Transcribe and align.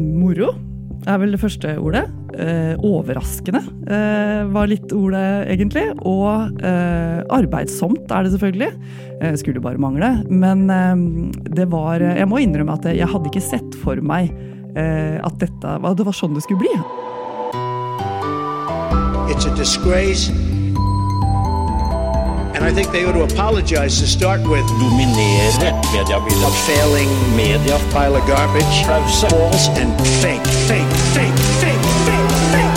Moro 0.00 0.54
er 1.08 1.20
vel 1.20 1.32
det 1.34 1.40
første 1.40 1.74
ordet. 1.80 2.04
Eh, 2.40 2.74
overraskende 2.86 3.62
eh, 3.90 4.42
var 4.52 4.68
litt 4.70 4.92
ordet, 4.94 5.48
egentlig. 5.52 5.86
Og 6.06 6.60
eh, 6.64 7.20
arbeidsomt 7.32 8.10
er 8.12 8.26
det 8.26 8.34
selvfølgelig. 8.34 8.70
Eh, 9.20 9.34
skulle 9.40 9.62
bare 9.64 9.80
mangle. 9.80 10.12
Men 10.28 10.68
eh, 10.70 11.32
det 11.56 11.70
var 11.72 12.00
Jeg 12.04 12.28
må 12.28 12.42
innrømme 12.42 12.76
at 12.76 12.90
jeg 12.92 13.08
hadde 13.08 13.32
ikke 13.32 13.44
sett 13.44 13.80
for 13.82 14.00
meg 14.04 14.30
eh, 14.76 15.18
at 15.22 15.40
dette, 15.40 15.78
det 15.80 16.08
var 16.08 16.16
sånn 16.16 16.36
det 16.36 16.44
skulle 16.46 16.66
bli. 16.66 16.74
It's 19.30 19.46
a 19.46 19.54
disgrace. 19.56 20.49
Dominere 24.76 25.70
mediebildet. 25.94 26.44
A 26.44 26.50
failing 26.66 27.12
Media 27.32 27.76
pile 27.88 28.16
of 28.20 28.24
garbage. 28.28 28.84
Pause. 28.84 29.32
False 29.32 29.68
and 29.80 29.96
fake, 30.20 30.44
fake, 30.68 30.92
fake, 31.14 31.40
fake, 31.62 31.86
fake, 32.04 32.34
fake. 32.52 32.76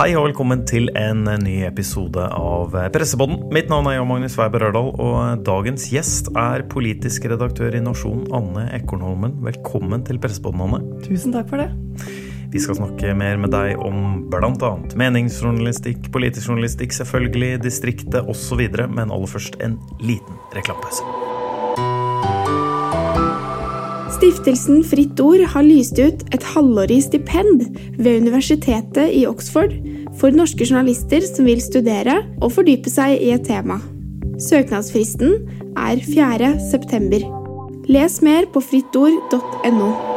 Hei 0.00 0.16
og 0.16 0.24
velkommen 0.24 0.64
til 0.66 0.90
en 0.98 1.22
ny 1.44 1.60
episode 1.68 2.24
av 2.26 2.74
Pressepodden. 2.90 3.52
Mitt 3.54 3.70
navn 3.70 3.86
er 3.86 4.00
Jan 4.00 4.08
Magnus 4.10 4.34
Weiber 4.40 4.64
Ørdal, 4.70 4.90
og 4.98 5.44
dagens 5.46 5.86
gjest 5.92 6.32
er 6.34 6.64
politisk 6.72 7.30
redaktør 7.30 7.78
i 7.78 7.84
Nasjon, 7.84 8.26
Anne 8.34 8.66
Ekornholmen. 8.80 9.38
Velkommen 9.46 10.02
til 10.08 10.18
Pressepodden, 10.18 10.66
Anne. 10.66 10.82
Tusen 11.06 11.38
takk 11.38 11.54
for 11.54 11.62
det. 11.62 11.70
Vi 12.50 12.58
skal 12.58 12.80
snakke 12.80 13.12
mer 13.14 13.38
med 13.38 13.52
deg 13.54 13.78
om 13.78 14.24
bl.a. 14.30 14.70
meningsjournalistikk, 14.98 16.08
politisk 16.14 16.50
journalistikk, 16.50 16.94
selvfølgelig, 16.96 17.60
distriktet 17.62 18.26
osv., 18.26 18.64
men 18.90 19.06
aller 19.14 19.30
først 19.30 19.60
en 19.62 19.78
liten 20.02 20.40
reklamepause. 20.56 21.06
Stiftelsen 24.20 24.82
Fritt 24.84 25.22
Ord 25.22 25.46
har 25.54 25.64
lyst 25.64 25.96
ut 26.02 26.26
et 26.34 26.48
halvårig 26.52 26.98
stipend 27.06 27.62
ved 27.96 28.18
Universitetet 28.26 29.14
i 29.16 29.22
Oxford 29.30 29.72
for 30.20 30.34
norske 30.34 30.66
journalister 30.66 31.24
som 31.24 31.46
vil 31.48 31.62
studere 31.64 32.18
og 32.42 32.50
fordype 32.58 32.92
seg 32.92 33.14
i 33.16 33.30
et 33.38 33.46
tema. 33.48 33.78
Søknadsfristen 34.42 35.38
er 35.78 36.02
4. 36.04 36.54
september. 36.68 37.24
Les 37.88 38.20
mer 38.26 38.50
på 38.52 38.60
frittord.no. 38.60 40.09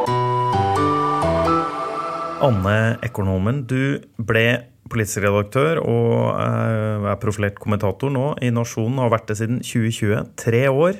Anne 2.44 2.98
Ekornholmen, 3.04 3.62
du 3.64 4.02
ble 4.20 4.44
politisk 4.92 5.22
redaktør 5.24 5.80
og 5.80 6.34
eh, 6.36 7.06
er 7.08 7.20
profilert 7.22 7.56
kommentator 7.60 8.12
nå 8.12 8.34
i 8.44 8.50
Nasjonen 8.52 9.00
har 9.00 9.12
vært 9.14 9.30
det 9.30 9.38
siden 9.40 9.62
2020. 9.64 10.34
Tre 10.42 10.64
år. 10.68 10.98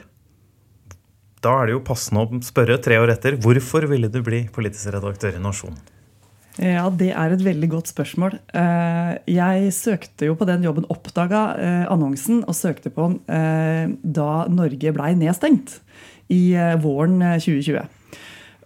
Da 1.45 1.59
er 1.61 1.69
det 1.69 1.75
jo 1.75 1.83
passende 1.85 2.23
å 2.25 2.39
spørre 2.45 2.79
tre 2.81 2.97
år 3.03 3.13
etter 3.13 3.37
hvorfor 3.45 3.85
ville 3.91 4.09
du 4.09 4.23
bli 4.25 4.47
politisk 4.55 4.95
redaktør 4.95 5.37
i 5.37 5.43
Nasjonen? 5.45 5.77
Ja, 6.55 6.87
det 6.87 7.11
er 7.11 7.35
et 7.35 7.43
veldig 7.43 7.69
godt 7.73 7.91
spørsmål. 7.91 8.39
Eh, 8.55 9.13
Jeg 9.35 9.75
søkte 9.75 10.31
jo 10.31 10.39
på 10.39 10.47
den 10.49 10.65
jobben, 10.65 10.87
oppdaga 10.89 11.43
eh, 11.59 11.85
annonsen 11.91 12.45
og 12.47 12.57
søkte 12.57 12.95
på 12.95 13.11
den 13.11 13.99
da 14.01 14.31
Norge 14.49 14.95
blei 14.95 15.13
nedstengt 15.19 15.81
i 16.33 16.55
våren 16.81 17.21
eh, 17.21 17.37
2020. 17.43 18.01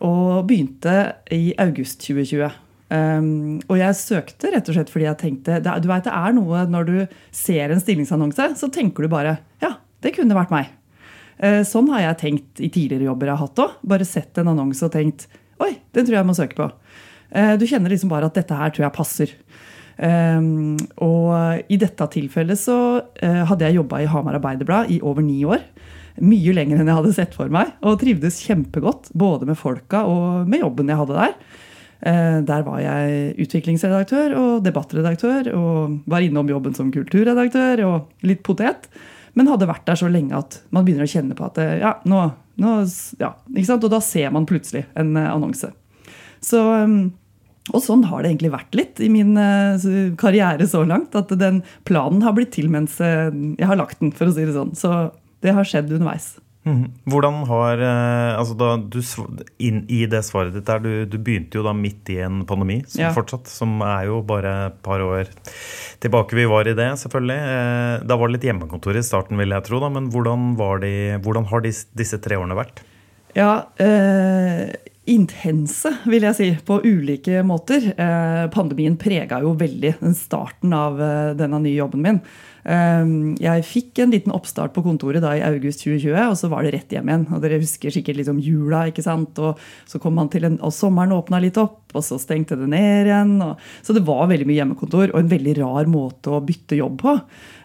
Og 0.06 0.46
begynte 0.46 0.98
i 1.34 1.56
august 1.58 2.04
2020. 2.06 2.67
Um, 2.88 3.58
og 3.68 3.76
jeg 3.76 3.96
søkte 3.98 4.48
rett 4.54 4.68
og 4.70 4.76
slett 4.78 4.88
fordi 4.88 5.04
jeg 5.04 5.20
tenkte 5.20 5.58
det, 5.60 5.72
Du 5.84 5.90
vet, 5.90 6.06
det 6.06 6.12
er 6.16 6.32
noe 6.32 6.62
når 6.72 6.86
du 6.88 6.94
ser 7.36 7.74
en 7.74 7.82
stillingsannonse, 7.82 8.46
så 8.56 8.70
tenker 8.72 9.04
du 9.04 9.12
bare 9.12 9.34
ja, 9.60 9.74
det 10.00 10.14
kunne 10.16 10.36
vært 10.38 10.54
meg. 10.54 10.70
Uh, 11.36 11.60
sånn 11.68 11.90
har 11.92 12.06
jeg 12.06 12.20
tenkt 12.22 12.62
i 12.64 12.70
tidligere 12.72 13.10
jobber 13.10 13.28
jeg 13.28 13.36
har 13.36 13.44
hatt 13.44 13.62
òg. 13.66 13.76
Bare 13.92 14.08
sett 14.08 14.40
en 14.40 14.54
annonse 14.54 14.86
og 14.86 14.94
tenkt 14.94 15.28
oi, 15.60 15.74
den 15.92 16.08
tror 16.08 16.20
jeg 16.20 16.30
må 16.30 16.38
søke 16.38 16.58
på. 16.58 16.70
Uh, 17.28 17.54
du 17.60 17.66
kjenner 17.68 17.92
liksom 17.92 18.12
bare 18.12 18.30
at 18.30 18.40
dette 18.40 18.56
her 18.56 18.72
tror 18.72 18.88
jeg 18.88 18.96
passer. 18.96 19.36
Um, 19.98 20.78
og 21.02 21.66
i 21.68 21.76
dette 21.80 22.06
tilfellet 22.14 22.60
så 22.60 22.78
uh, 23.02 23.42
hadde 23.50 23.66
jeg 23.66 23.80
jobba 23.80 24.00
i 24.00 24.08
Hamar 24.08 24.38
Arbeiderblad 24.38 24.92
i 24.94 25.00
over 25.02 25.24
ni 25.26 25.42
år. 25.44 25.64
Mye 26.24 26.54
lenger 26.54 26.80
enn 26.80 26.88
jeg 26.88 26.98
hadde 26.98 27.14
sett 27.14 27.36
for 27.36 27.52
meg, 27.52 27.76
og 27.84 28.00
trivdes 28.00 28.40
kjempegodt. 28.46 29.12
Både 29.18 29.46
med 29.46 29.58
folka 29.58 30.06
og 30.08 30.48
med 30.48 30.64
jobben 30.64 30.88
jeg 30.90 31.02
hadde 31.02 31.18
der. 31.18 31.34
Eh, 32.00 32.40
Der 32.46 32.62
var 32.62 32.80
jeg 32.82 33.34
utviklingsredaktør 33.42 34.34
og 34.38 34.64
debattredaktør, 34.66 35.50
og 35.58 35.98
var 36.06 36.22
innom 36.22 36.50
jobben 36.50 36.76
som 36.76 36.92
kulturredaktør 36.94 37.82
og 37.86 38.26
litt 38.26 38.44
potet. 38.46 38.88
Men 39.34 39.50
hadde 39.50 39.68
vært 39.70 39.86
der 39.86 39.98
så 39.98 40.10
lenge 40.10 40.38
at 40.38 40.60
man 40.74 40.86
begynner 40.86 41.06
å 41.06 41.10
kjenne 41.10 41.36
på 41.38 41.46
at 41.46 41.58
eh, 41.62 41.78
ja, 41.82 41.96
nå, 42.08 42.24
nå 42.62 42.74
ja, 43.20 43.34
ikke 43.54 43.70
sant? 43.70 43.86
Og 43.86 43.94
da 43.94 44.02
ser 44.04 44.30
man 44.34 44.46
plutselig 44.48 44.86
en 44.98 45.16
eh, 45.18 45.30
annonse. 45.30 45.72
Så, 46.38 46.62
um, 46.62 47.10
og 47.74 47.82
sånn 47.82 48.04
har 48.08 48.22
det 48.22 48.30
egentlig 48.30 48.54
vært 48.54 48.76
litt 48.78 49.00
i 49.02 49.08
min 49.10 49.34
karriere 50.16 50.68
så 50.70 50.84
langt. 50.86 51.18
At 51.18 51.34
den 51.34 51.64
planen 51.84 52.22
har 52.22 52.36
blitt 52.36 52.54
til 52.54 52.70
mens 52.72 52.94
jeg 53.02 53.66
har 53.66 53.76
lagt 53.76 53.98
den, 54.00 54.14
for 54.14 54.30
å 54.30 54.36
si 54.36 54.46
det 54.46 54.54
sånn. 54.54 54.70
Så 54.78 55.10
det 55.44 55.52
har 55.52 55.66
skjedd 55.66 55.90
underveis. 55.90 56.36
Mhm. 56.68 56.90
Hvordan 57.08 57.38
har 57.48 57.80
eh, 57.80 58.38
altså 58.38 58.54
da 58.60 58.68
du, 58.76 58.98
inn 59.64 59.84
I 59.88 60.02
det 60.10 60.20
svaret 60.26 60.52
ditt 60.54 60.66
der, 60.68 60.82
du, 60.84 60.90
du 61.08 61.16
begynte 61.18 61.56
jo 61.58 61.64
da 61.64 61.72
midt 61.76 62.10
i 62.12 62.18
en 62.26 62.42
pandemi 62.48 62.82
som 62.86 63.00
Ja. 63.06 63.12
fortsatt, 63.16 63.48
som 63.48 63.80
er 63.86 64.06
jo 64.10 64.20
bare 64.28 64.52
et 64.68 64.82
par 64.84 65.00
år 65.00 65.30
tilbake 66.04 66.36
vi 66.36 66.44
var 66.50 66.68
i 66.68 66.76
det, 66.76 66.90
selvfølgelig. 67.00 67.38
Eh, 67.38 68.04
Da 68.08 68.16
var 68.20 68.28
det 68.28 68.36
litt 68.38 68.46
hjemmekontor 68.50 68.96
i 69.00 69.02
starten, 69.06 69.40
vil 69.40 69.50
jeg 69.56 69.64
tro, 69.64 69.80
da, 69.80 69.88
men 69.88 70.10
hvordan, 70.12 70.52
var 70.60 70.78
de, 70.84 70.92
hvordan 71.24 71.48
har 71.50 71.64
de, 71.64 71.72
disse 71.96 72.20
tre 72.20 72.36
årene 72.36 72.58
vært? 72.58 72.84
Ja, 73.36 73.64
eh, 73.78 74.72
intense, 75.08 75.90
vil 76.04 76.22
jeg 76.26 76.36
si, 76.36 76.48
på 76.68 76.80
ulike 76.84 77.42
måter. 77.46 77.94
Eh, 77.96 78.48
pandemien 78.52 78.96
prega 79.00 79.40
jo 79.40 79.54
veldig 79.56 79.94
starten 80.16 80.72
av 80.76 81.00
eh, 81.00 81.34
denne 81.38 81.60
nye 81.64 81.76
jobben 81.78 82.02
min. 82.04 82.20
Eh, 82.68 83.10
jeg 83.40 83.64
fikk 83.64 84.02
en 84.02 84.12
liten 84.12 84.34
oppstart 84.36 84.74
på 84.74 84.82
kontoret 84.84 85.24
da 85.24 85.32
i 85.38 85.44
august 85.46 85.80
2020, 85.86 86.18
og 86.28 86.36
så 86.36 86.50
var 86.52 86.66
det 86.66 86.74
rett 86.74 86.92
hjem 86.92 87.08
igjen. 87.08 87.26
Og 87.32 87.42
dere 87.44 87.60
husker 87.62 87.94
sikkert 87.94 88.20
liksom 88.20 88.42
jula, 88.44 88.84
ikke 88.90 89.04
sant? 89.04 89.38
Og 89.40 89.60
så 89.88 90.00
kom 90.02 90.18
man 90.18 90.28
til 90.32 90.44
en, 90.48 90.58
og 90.60 90.74
sommeren 90.76 91.16
åpna 91.16 91.40
litt 91.42 91.60
opp, 91.60 91.80
og 91.96 92.04
så 92.04 92.18
stengte 92.20 92.58
det 92.60 92.68
ned 92.68 93.08
igjen. 93.08 93.36
Og, 93.44 93.64
så 93.86 93.96
det 93.96 94.04
var 94.06 94.26
veldig 94.28 94.48
mye 94.48 94.60
hjemmekontor, 94.60 95.14
og 95.14 95.20
en 95.22 95.32
veldig 95.32 95.56
rar 95.62 95.88
måte 95.88 96.34
å 96.34 96.42
bytte 96.44 96.76
jobb 96.78 97.00
på. 97.00 97.16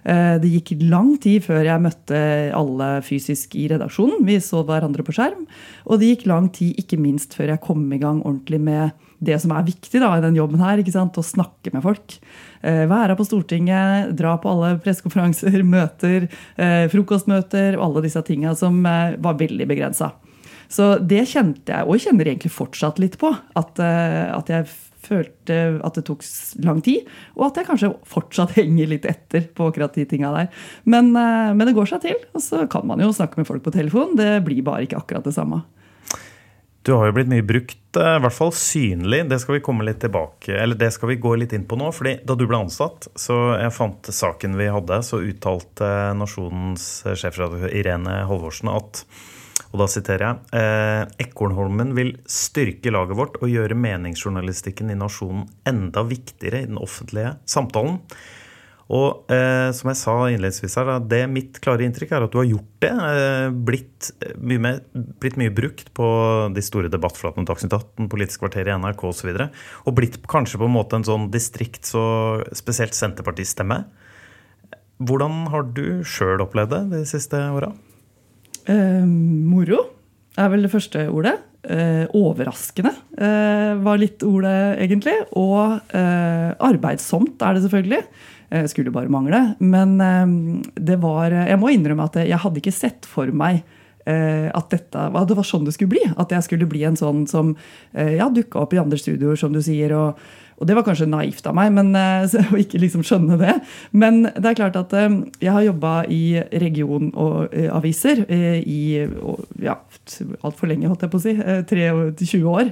Eh, 0.08 0.40
Det 0.44 0.52
gikk 0.56 0.76
lang 0.88 1.18
tid 1.20 1.44
før 1.44 1.64
jeg 1.68 1.84
møtte 1.84 2.20
alle 2.56 2.92
fysisk 3.04 3.58
i 3.60 3.68
redaksjonen. 3.72 4.24
Vi 4.28 4.40
så 4.40 4.64
hverandre 4.64 5.04
på 5.04 5.16
skjerm. 5.16 5.48
Og 5.86 6.00
det 6.00 6.14
gikk 6.14 6.30
lang 6.32 6.48
tid 6.56 6.80
ikke 6.80 7.02
minst 7.02 7.36
før 7.36 7.54
jeg 7.54 7.66
kom 7.66 7.84
i 7.92 8.00
gang 8.00 8.24
ordentlig 8.24 8.62
med 8.64 9.03
det 9.26 9.40
som 9.42 9.54
er 9.56 9.66
viktig 9.68 10.02
da, 10.02 10.12
i 10.18 10.24
den 10.24 10.38
jobben 10.38 10.62
her. 10.64 10.82
Å 10.84 11.26
snakke 11.26 11.74
med 11.74 11.84
folk. 11.86 12.18
Eh, 12.64 12.86
Være 12.90 13.18
på 13.20 13.26
Stortinget, 13.28 14.14
dra 14.18 14.38
på 14.40 14.52
alle 14.52 14.78
pressekonferanser, 14.84 15.60
møter, 15.76 16.30
eh, 16.56 16.86
frokostmøter 16.92 17.78
og 17.78 17.90
alle 17.90 18.06
disse 18.08 18.24
tinga 18.28 18.56
som 18.60 18.80
eh, 18.88 19.18
var 19.24 19.40
veldig 19.42 19.68
begrensa. 19.70 20.14
Så 20.72 20.96
det 20.98 21.26
kjente 21.30 21.70
jeg, 21.70 21.86
og 21.86 21.98
jeg 21.98 22.08
kjenner 22.08 22.32
egentlig 22.32 22.54
fortsatt 22.56 23.02
litt 23.04 23.20
på. 23.22 23.30
At, 23.60 23.78
at 23.78 24.48
jeg 24.50 24.66
følte 25.04 25.58
at 25.84 26.00
det 26.00 26.06
tok 26.08 26.24
lang 26.64 26.80
tid, 26.82 27.10
og 27.36 27.50
at 27.50 27.60
jeg 27.60 27.68
kanskje 27.68 27.92
fortsatt 28.10 28.56
henger 28.58 28.90
litt 28.90 29.06
etter 29.06 29.46
på 29.54 29.68
akkurat 29.70 29.94
de 29.94 30.08
tinga 30.10 30.32
der. 30.34 30.50
Men, 30.90 31.12
men 31.14 31.68
det 31.68 31.76
går 31.78 31.92
seg 31.92 32.08
til, 32.08 32.18
og 32.34 32.42
så 32.42 32.64
kan 32.72 32.88
man 32.90 33.04
jo 33.04 33.12
snakke 33.14 33.38
med 33.38 33.50
folk 33.52 33.62
på 33.68 33.76
telefon. 33.76 34.16
Det 34.18 34.40
blir 34.48 34.66
bare 34.66 34.88
ikke 34.88 35.04
akkurat 35.04 35.28
det 35.28 35.36
samme. 35.36 35.62
Du 36.84 36.92
har 36.98 37.08
jo 37.08 37.16
blitt 37.16 37.30
mye 37.32 37.46
brukt, 37.48 37.96
eh, 37.96 38.16
i 38.18 38.24
hvert 38.24 38.36
fall 38.36 38.52
synlig. 38.52 39.22
Det 39.32 39.40
skal 39.40 39.56
vi 39.56 39.64
komme 39.64 39.86
litt 39.88 40.02
tilbake, 40.04 40.52
eller 40.52 40.76
det 40.76 40.92
skal 40.92 41.14
vi 41.14 41.22
gå 41.24 41.36
litt 41.40 41.54
inn 41.56 41.64
på 41.64 41.78
nå. 41.80 41.92
fordi 41.96 42.18
Da 42.28 42.36
du 42.36 42.44
ble 42.46 42.60
ansatt, 42.60 43.08
så 43.16 43.56
jeg 43.56 43.72
fant 43.72 44.04
saken 44.04 44.58
vi 44.60 44.68
hadde, 44.68 45.00
så 45.04 45.22
uttalte 45.24 46.12
Nasjonens 46.20 47.06
sjefredaktør 47.08 47.72
Irene 47.72 48.26
Halvorsen 48.28 48.74
at 48.74 49.06
og 49.74 49.82
da 49.82 49.88
siterer 49.90 50.24
jeg 50.28 50.60
eh, 50.60 51.26
Ekornholmen 51.26 51.96
vil 51.98 52.14
styrke 52.30 52.94
laget 52.94 53.18
vårt 53.18 53.40
og 53.42 53.50
gjøre 53.50 53.78
meningsjournalistikken 53.78 54.92
i 54.94 54.98
nasjonen 54.98 55.48
enda 55.70 56.04
viktigere 56.06 56.62
i 56.62 56.70
den 56.70 56.78
offentlige 56.82 57.36
samtalen. 57.50 58.00
Og 58.92 59.32
eh, 59.32 59.70
som 59.76 59.90
jeg 59.90 60.00
sa 60.00 60.16
innledningsvis 60.28 60.76
her, 60.80 60.92
det 61.08 61.22
mitt 61.32 61.60
klare 61.64 61.86
inntrykk 61.86 62.12
er 62.12 62.26
at 62.26 62.34
du 62.34 62.40
har 62.42 62.50
gjort 62.50 62.84
det. 62.84 62.92
Eh, 62.92 63.48
blitt, 63.70 64.10
mye 64.36 64.64
mer, 64.66 64.82
blitt 65.24 65.40
mye 65.40 65.54
brukt 65.56 65.94
på 65.96 66.08
de 66.54 66.64
store 66.66 66.92
debattflatene 66.92 67.48
Dagsnytt 67.48 67.76
18, 67.78 68.10
Politisk 68.12 68.44
kvarter 68.44 68.68
i 68.68 68.76
NRK 68.76 69.06
osv. 69.08 69.32
Og, 69.32 69.40
så 69.40 69.88
og 69.88 69.98
blitt 70.00 70.20
kanskje 70.30 70.60
på 70.60 70.68
en 70.68 70.76
måte 70.76 71.00
en 71.00 71.08
sånn 71.08 71.30
distrikts- 71.34 71.96
og 72.00 72.44
spesielt 72.58 72.98
Senterpartistemme. 72.98 73.86
Hvordan 75.04 75.48
har 75.54 75.66
du 75.76 76.04
sjøl 76.08 76.44
opplevd 76.44 76.76
det 76.76 76.84
de 76.92 77.08
siste 77.08 77.40
åra? 77.40 77.72
Eh, 78.68 79.04
moro 79.08 79.80
er 80.40 80.52
vel 80.52 80.66
det 80.66 80.74
første 80.74 81.08
ordet. 81.12 81.38
Eh, 81.64 82.04
overraskende 82.20 82.92
eh, 83.16 83.74
var 83.80 84.00
litt 84.02 84.24
ordet, 84.28 84.82
egentlig. 84.84 85.16
Og 85.40 85.80
eh, 85.96 86.52
arbeidsomt 86.68 87.40
er 87.40 87.56
det 87.56 87.64
selvfølgelig. 87.66 88.02
Eh, 88.54 88.68
skulle 88.70 88.94
bare 88.94 89.10
mangle. 89.10 89.56
Men 89.60 89.96
eh, 90.02 90.28
det 90.78 91.00
var 91.02 91.34
Jeg 91.34 91.58
må 91.62 91.72
innrømme 91.74 92.06
at 92.06 92.20
jeg 92.22 92.38
hadde 92.44 92.62
ikke 92.62 92.76
sett 92.76 93.08
for 93.10 93.32
meg 93.34 93.64
eh, 94.06 94.50
at 94.54 94.70
dette, 94.70 95.08
det 95.10 95.38
var 95.40 95.48
sånn 95.48 95.66
det 95.66 95.74
skulle 95.74 95.96
bli. 95.96 96.06
At 96.22 96.32
jeg 96.36 96.46
skulle 96.46 96.70
bli 96.70 96.84
en 96.86 97.00
sånn 97.00 97.26
som 97.30 97.56
eh, 97.94 98.16
ja, 98.20 98.30
dukka 98.30 98.62
opp 98.62 98.76
i 98.76 98.82
andre 98.84 99.00
studioer, 99.02 99.40
som 99.40 99.54
du 99.56 99.62
sier. 99.66 99.96
og 99.98 100.22
og 100.62 100.68
det 100.70 100.76
var 100.78 100.86
kanskje 100.86 101.08
naivt 101.10 101.48
av 101.50 101.56
meg 101.58 101.72
men, 101.74 101.90
eh, 101.98 102.30
å 102.54 102.60
ikke 102.62 102.80
liksom 102.80 103.02
skjønne 103.04 103.40
det. 103.42 103.56
Men 103.92 104.22
det 104.30 104.52
er 104.52 104.60
klart 104.60 104.78
at 104.80 104.94
eh, 104.96 105.16
jeg 105.42 105.52
har 105.52 105.66
jobba 105.66 105.94
i 106.14 106.38
regionaviser 106.62 108.22
eh, 108.30 108.60
i 108.62 108.84
ja, 109.66 109.80
altfor 110.46 110.70
lenge, 110.70 110.88
holdt 110.92 111.04
jeg 111.08 111.12
på 111.16 111.20
å 111.20 111.26
si. 111.26 111.34
eh, 111.42 111.66
23 111.68 112.44
år. 112.54 112.72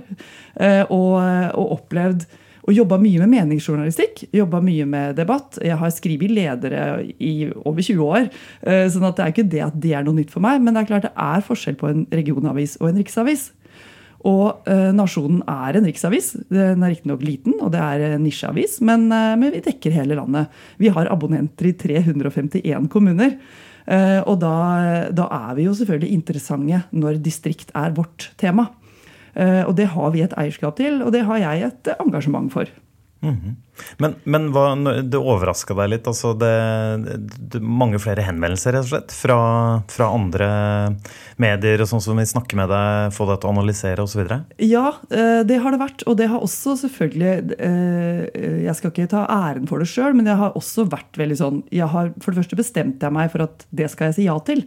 eh, 0.61 0.83
Og, 0.87 1.17
og 1.57 1.75
opplevd 1.79 2.29
og 2.71 2.77
jobba 2.77 2.97
mye 3.01 3.19
med 3.19 3.31
meningsjournalistikk. 3.33 4.25
Jobba 4.35 4.61
mye 4.63 4.87
med 4.87 5.17
debatt. 5.19 5.59
Jeg 5.63 5.77
har 5.77 5.91
skrevet 5.93 6.31
ledere 6.31 6.83
i 7.19 7.49
over 7.65 7.81
20 7.83 8.03
år. 8.07 8.29
eh, 8.61 8.87
sånn 8.87 9.07
at 9.07 9.17
det 9.17 9.23
er 9.23 9.33
ikke 9.33 9.51
det 9.51 9.63
at 9.65 9.79
det 9.81 9.93
er 9.93 10.03
noe 10.03 10.15
nytt 10.15 10.31
for 10.31 10.41
meg, 10.41 10.61
men 10.61 10.73
det 10.73 10.83
er 10.83 10.87
klart 10.87 11.07
det 11.09 11.15
er 11.17 11.41
forskjell 11.41 11.75
på 11.75 11.89
en 11.89 12.05
regionavis 12.11 12.77
og 12.79 12.89
en 12.89 13.01
riksavis. 13.01 13.51
Og 14.23 14.69
eh, 14.69 14.91
Nasjonen 14.93 15.41
er 15.49 15.75
en 15.75 15.85
riksavis. 15.85 16.35
Den 16.47 16.83
er 16.83 16.93
riktignok 16.93 17.23
liten, 17.25 17.57
og 17.59 17.71
det 17.73 17.81
er 17.81 18.15
en 18.15 18.23
nisjeavis, 18.23 18.79
men, 18.81 19.11
eh, 19.11 19.35
men 19.35 19.51
vi 19.51 19.63
dekker 19.65 19.91
hele 19.91 20.15
landet. 20.15 20.47
Vi 20.77 20.87
har 20.93 21.09
abonnenter 21.11 21.67
i 21.67 21.73
351 21.73 22.87
kommuner. 22.89 23.35
Og 23.91 24.35
da, 24.39 25.09
da 25.09 25.25
er 25.33 25.55
vi 25.57 25.63
jo 25.65 25.71
selvfølgelig 25.73 26.13
interessante 26.13 26.83
når 26.93 27.17
distrikt 27.25 27.73
er 27.75 27.91
vårt 27.97 28.29
tema. 28.37 28.69
Eh, 29.35 29.63
og 29.65 29.75
det 29.79 29.91
har 29.95 30.13
vi 30.15 30.23
et 30.25 30.37
eierskap 30.39 30.79
til, 30.79 31.01
og 31.05 31.13
det 31.15 31.25
har 31.27 31.43
jeg 31.43 31.67
et 31.69 31.91
eh, 31.93 32.01
engasjement 32.03 32.51
for. 32.53 32.71
Men, 34.01 34.15
men 34.25 34.47
hva, 34.49 34.71
det 35.05 35.19
overraska 35.19 35.75
deg 35.77 35.91
litt? 35.91 36.07
altså 36.09 36.31
det, 36.41 36.47
det, 37.53 37.59
Mange 37.61 37.99
flere 38.01 38.23
henvendelser 38.25 38.73
rett 38.73 38.87
og 38.87 38.89
slett 38.89 39.13
fra, 39.13 39.35
fra 39.93 40.07
andre 40.09 40.47
medier 41.41 41.83
og 41.83 41.91
sånn 41.91 42.01
som 42.01 42.17
vil 42.17 42.25
snakke 42.25 42.57
med 42.57 42.71
deg, 42.73 43.13
få 43.13 43.27
deg 43.29 43.37
til 43.43 43.51
å 43.51 43.53
analysere 43.53 44.07
osv.? 44.07 44.33
Ja, 44.65 44.87
eh, 45.13 45.43
det 45.45 45.59
har 45.61 45.75
det 45.75 45.83
vært. 45.83 46.05
Og 46.09 46.17
det 46.17 46.31
har 46.31 46.41
også 46.41 46.73
selvfølgelig 46.81 47.29
Jeg 47.61 48.77
skal 48.79 48.89
ikke 48.89 49.11
ta 49.13 49.27
æren 49.29 49.69
for 49.69 49.81
det 49.81 49.89
sjøl, 49.91 50.17
men 50.17 50.29
jeg 50.29 50.41
har 50.41 50.57
også 50.57 50.87
vært 50.89 51.21
veldig 51.21 51.37
sånn 51.37 51.61
jeg 51.69 51.93
har, 51.93 52.09
For 52.17 52.33
det 52.33 52.41
første 52.41 52.57
bestemte 52.57 53.05
jeg 53.05 53.19
meg 53.21 53.29
for 53.33 53.45
at 53.45 53.67
det 53.69 53.91
skal 53.93 54.09
jeg 54.09 54.17
si 54.17 54.29
ja 54.31 54.39
til. 54.49 54.65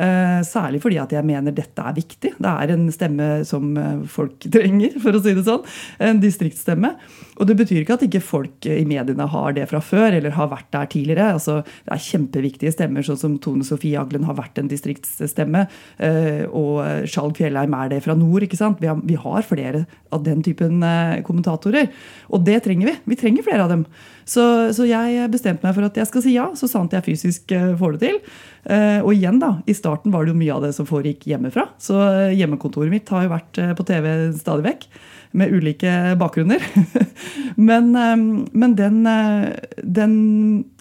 Eh, 0.00 0.40
Særlig 0.46 0.80
fordi 0.80 0.96
at 1.02 1.12
jeg 1.12 1.26
mener 1.28 1.52
dette 1.54 1.82
er 1.84 1.96
viktig. 1.96 2.32
Det 2.40 2.50
er 2.50 2.72
en 2.72 2.86
stemme 2.94 3.26
som 3.48 3.74
eh, 3.76 3.98
folk 4.08 4.46
trenger, 4.54 4.94
for 5.02 5.16
å 5.16 5.20
si 5.22 5.34
det 5.36 5.44
sånn. 5.46 5.66
En 6.00 6.20
distriktsstemme. 6.22 6.94
Og 7.40 7.48
det 7.48 7.56
betyr 7.58 7.82
ikke 7.82 7.96
at 7.98 8.04
ikke 8.06 8.22
folk 8.24 8.66
i 8.68 8.84
mediene 8.88 9.26
har 9.32 9.54
det 9.56 9.66
fra 9.70 9.80
før, 9.84 10.16
eller 10.16 10.34
har 10.36 10.48
vært 10.52 10.70
der 10.74 10.88
tidligere. 10.92 11.30
Altså, 11.36 11.58
det 11.86 11.94
er 11.96 12.04
kjempeviktige 12.06 12.72
stemmer, 12.74 13.04
sånn 13.06 13.20
som 13.20 13.36
Tone 13.44 13.64
Sofie 13.66 14.00
Aglen 14.00 14.24
har 14.28 14.36
vært 14.40 14.60
en 14.60 14.68
distriktsstemme. 14.72 15.66
eh, 16.00 16.44
Og 16.48 16.80
Skjalg 17.08 17.36
Fjellheim 17.40 17.76
er 17.76 17.92
det 17.94 18.02
fra 18.04 18.16
nord. 18.16 18.44
ikke 18.44 18.60
sant? 18.60 18.80
Vi 18.80 19.16
har, 19.20 19.42
flere 19.50 19.84
av 20.12 20.24
den 20.24 20.42
typen 20.44 20.80
kommentatorer. 21.24 21.88
Og 22.30 22.44
det 22.44 22.62
trenger 22.64 22.90
vi. 22.90 22.96
Vi 23.12 23.16
trenger 23.20 23.46
flere 23.46 23.64
av 23.64 23.72
dem. 23.72 23.84
Så, 24.28 24.42
så 24.76 24.86
jeg 24.86 25.30
bestemte 25.32 25.64
meg 25.66 25.74
for 25.74 25.86
at 25.88 25.96
jeg 25.96 26.06
skal 26.08 26.22
si 26.24 26.34
ja, 26.36 26.48
så 26.54 26.68
sant 26.70 26.92
jeg 26.94 27.06
fysisk 27.06 27.52
får 27.80 27.96
det 27.96 28.00
til. 28.04 28.18
Eh, 28.64 29.00
Og 29.00 29.14
igjen, 29.14 29.40
da, 29.40 29.54
i 29.66 29.76
starten 29.76 30.12
var 30.12 30.24
det 30.24 30.34
jo 30.34 30.40
mye 30.40 30.56
av 30.56 30.66
det 30.66 30.74
som 30.76 30.88
foregikk 30.88 31.26
hjemmefra. 31.30 31.70
Så 31.80 31.96
eh, 31.96 32.36
hjemmekontoret 32.36 32.92
mitt 32.92 33.08
har 33.12 33.24
jo 33.24 33.32
vært 33.32 33.60
eh, 33.60 33.72
på 33.76 33.86
TV 33.88 34.10
stadig 34.36 34.66
vekk. 34.68 34.86
Med 35.30 35.52
ulike 35.54 35.90
bakgrunner. 36.18 36.58
men 37.68 37.92
men 38.50 38.72
den, 38.74 39.04
den 39.78 40.14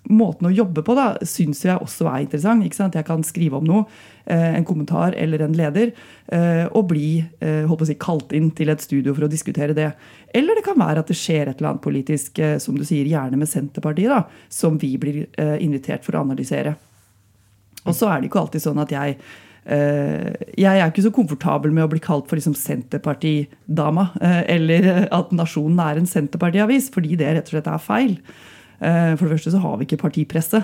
måten 0.10 0.48
å 0.50 0.52
jobbe 0.54 0.82
på 0.82 0.96
da, 0.98 1.12
syns 1.22 1.62
jeg 1.68 1.78
også 1.78 2.08
er 2.10 2.24
interessant. 2.24 2.66
ikke 2.66 2.80
sant? 2.80 2.98
Jeg 2.98 3.06
kan 3.06 3.22
skrive 3.22 3.60
om 3.60 3.70
noe, 3.70 3.86
en 4.26 4.66
kommentar 4.66 5.14
eller 5.14 5.46
en 5.46 5.54
leder, 5.54 5.94
og 6.74 6.90
bli 6.90 7.22
holdt 7.70 7.86
å 7.86 7.90
si, 7.92 8.00
kalt 8.02 8.34
inn 8.34 8.50
til 8.58 8.74
et 8.74 8.82
studio 8.82 9.14
for 9.14 9.28
å 9.28 9.30
diskutere 9.30 9.78
det. 9.78 9.92
Eller 10.34 10.58
det 10.58 10.66
kan 10.66 10.82
være 10.82 11.06
at 11.06 11.14
det 11.14 11.22
skjer 11.22 11.46
et 11.46 11.62
eller 11.62 11.76
annet 11.76 11.86
politisk, 11.86 12.42
som 12.58 12.74
du 12.74 12.82
sier, 12.82 13.06
gjerne 13.06 13.38
med 13.38 13.54
Senterpartiet, 13.54 14.10
da, 14.10 14.24
som 14.50 14.82
vi 14.82 14.96
blir 14.98 15.28
invitert 15.62 16.10
for 16.10 16.18
å 16.18 16.26
analysere. 16.26 16.74
Og 17.88 17.96
så 17.96 18.10
er 18.10 18.20
det 18.20 18.30
ikke 18.30 18.44
alltid 18.44 18.68
sånn 18.68 18.84
at 18.84 18.96
jeg 18.96 19.22
Uh, 19.70 20.34
jeg 20.58 20.80
er 20.80 20.88
ikke 20.88 21.04
så 21.04 21.12
komfortabel 21.14 21.70
med 21.76 21.84
å 21.84 21.90
bli 21.92 22.00
kalt 22.02 22.26
for 22.30 22.40
liksom 22.40 22.56
Senterpartidama. 22.58 24.08
uh, 24.18 24.40
Eller 24.50 24.88
at 25.14 25.34
Nasjonen 25.36 25.78
er 25.84 26.00
en 26.00 26.10
Senterpartiavis, 26.10 26.88
fordi 26.90 27.18
det 27.20 27.28
rett 27.36 27.52
og 27.52 27.54
slett 27.54 27.70
er 27.70 27.84
feil. 27.84 28.16
Uh, 28.80 29.14
For 29.14 29.28
det 29.28 29.36
første 29.36 29.54
så 29.54 29.62
har 29.62 29.76
vi 29.78 29.86
ikke 29.86 30.00
partipresse 30.08 30.64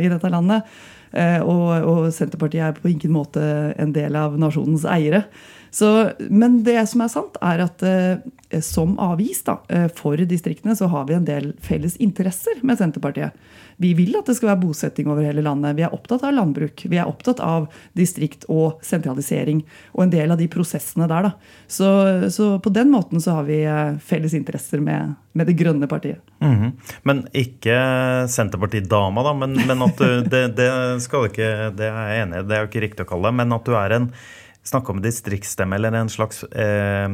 i 0.00 0.08
dette 0.08 0.30
landet. 0.32 0.64
Og, 1.16 1.68
og 1.90 2.08
Senterpartiet 2.12 2.64
er 2.64 2.74
på 2.76 2.90
ingen 2.90 3.12
måte 3.14 3.42
en 3.76 3.92
del 3.94 4.16
av 4.18 4.34
nasjonens 4.40 4.86
eiere. 4.88 5.22
Så, 5.76 6.10
men 6.32 6.62
det 6.64 6.78
som 6.88 7.02
er 7.04 7.10
sant, 7.12 7.34
er 7.44 7.60
at 7.66 7.82
eh, 7.84 8.60
som 8.64 8.94
avis 9.02 9.42
da, 9.44 9.58
eh, 9.68 9.90
for 9.92 10.16
distriktene 10.16 10.72
så 10.78 10.86
har 10.88 11.04
vi 11.04 11.16
en 11.18 11.26
del 11.26 11.50
felles 11.60 11.98
interesser 12.00 12.62
med 12.64 12.78
Senterpartiet. 12.80 13.36
Vi 13.76 13.90
vil 13.98 14.16
at 14.16 14.24
det 14.24 14.38
skal 14.38 14.54
være 14.54 14.62
bosetting 14.62 15.10
over 15.12 15.26
hele 15.26 15.44
landet. 15.44 15.76
Vi 15.76 15.84
er 15.84 15.92
opptatt 15.92 16.24
av 16.24 16.32
landbruk. 16.32 16.86
Vi 16.88 16.96
er 16.96 17.10
opptatt 17.10 17.42
av 17.44 17.66
distrikt 17.92 18.46
og 18.48 18.80
sentralisering. 18.80 19.60
Og 19.92 20.06
en 20.06 20.14
del 20.14 20.32
av 20.32 20.40
de 20.40 20.46
prosessene 20.48 21.10
der. 21.10 21.28
Da. 21.28 21.34
Så, 21.68 21.90
så 22.32 22.48
på 22.62 22.72
den 22.72 22.88
måten 22.94 23.20
så 23.20 23.36
har 23.36 23.44
vi 23.50 23.60
eh, 23.68 23.98
felles 24.00 24.32
interesser 24.38 24.80
med, 24.80 25.12
med 25.36 25.50
det 25.50 25.58
grønne 25.60 25.90
partiet. 25.92 26.24
Mhm. 26.40 26.72
Men 27.04 27.22
ikke 27.36 27.76
Senterparti-dama, 28.32 29.28
da. 29.28 29.36
Men, 29.44 29.60
men 29.60 29.84
at 29.90 30.00
du 30.00 30.24
det, 30.32 30.42
det 30.56 30.72
skal 31.04 31.28
ikke 31.28 31.52
Det 31.76 31.92
er 31.92 32.10
jeg 32.14 32.24
enig 32.24 32.40
i, 32.40 32.48
det 32.48 32.56
er 32.56 32.64
jo 32.64 32.72
ikke 32.72 32.84
riktig 32.88 33.04
å 33.04 33.12
kalle 33.12 33.28
det. 33.28 33.40
Men 33.44 33.56
at 33.60 33.68
du 33.68 33.76
er 33.76 33.98
en 34.00 34.10
Snakke 34.66 34.90
om 34.90 34.98
distriktsstemme 35.02 35.78
eller 35.78 35.94
en 35.94 36.10
slags 36.10 36.42
eh, 36.50 37.06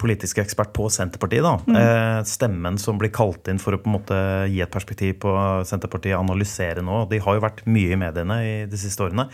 politisk 0.00 0.40
ekspert 0.40 0.72
på 0.76 0.88
Senterpartiet. 0.92 1.44
da. 1.44 1.80
Eh, 1.80 2.22
stemmen 2.28 2.80
som 2.80 2.98
blir 3.00 3.12
kalt 3.12 3.50
inn 3.52 3.60
for 3.60 3.76
å 3.76 3.82
på 3.82 3.90
en 3.90 3.96
måte 3.98 4.22
gi 4.48 4.62
et 4.64 4.72
perspektiv 4.72 5.18
på 5.26 5.36
Senterpartiet, 5.68 6.16
analysere 6.16 6.84
nå. 6.84 7.04
De 7.10 7.20
har 7.20 7.36
jo 7.36 7.44
vært 7.44 7.62
mye 7.68 7.92
i 7.92 8.00
mediene 8.00 8.40
i 8.48 8.56
de 8.70 8.80
siste 8.80 9.04
årene. 9.04 9.28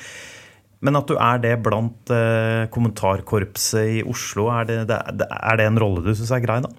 Men 0.80 0.96
at 0.96 1.10
du 1.10 1.16
er 1.20 1.40
det 1.42 1.56
blant 1.62 2.10
eh, 2.14 2.66
kommentarkorpset 2.72 3.98
i 4.00 4.04
Oslo, 4.08 4.48
er 4.52 4.68
det, 4.68 4.78
det, 4.90 5.28
er 5.28 5.60
det 5.60 5.66
en 5.68 5.80
rolle 5.80 6.04
du 6.04 6.14
syns 6.14 6.32
er 6.34 6.42
grei, 6.42 6.62
da? 6.64 6.72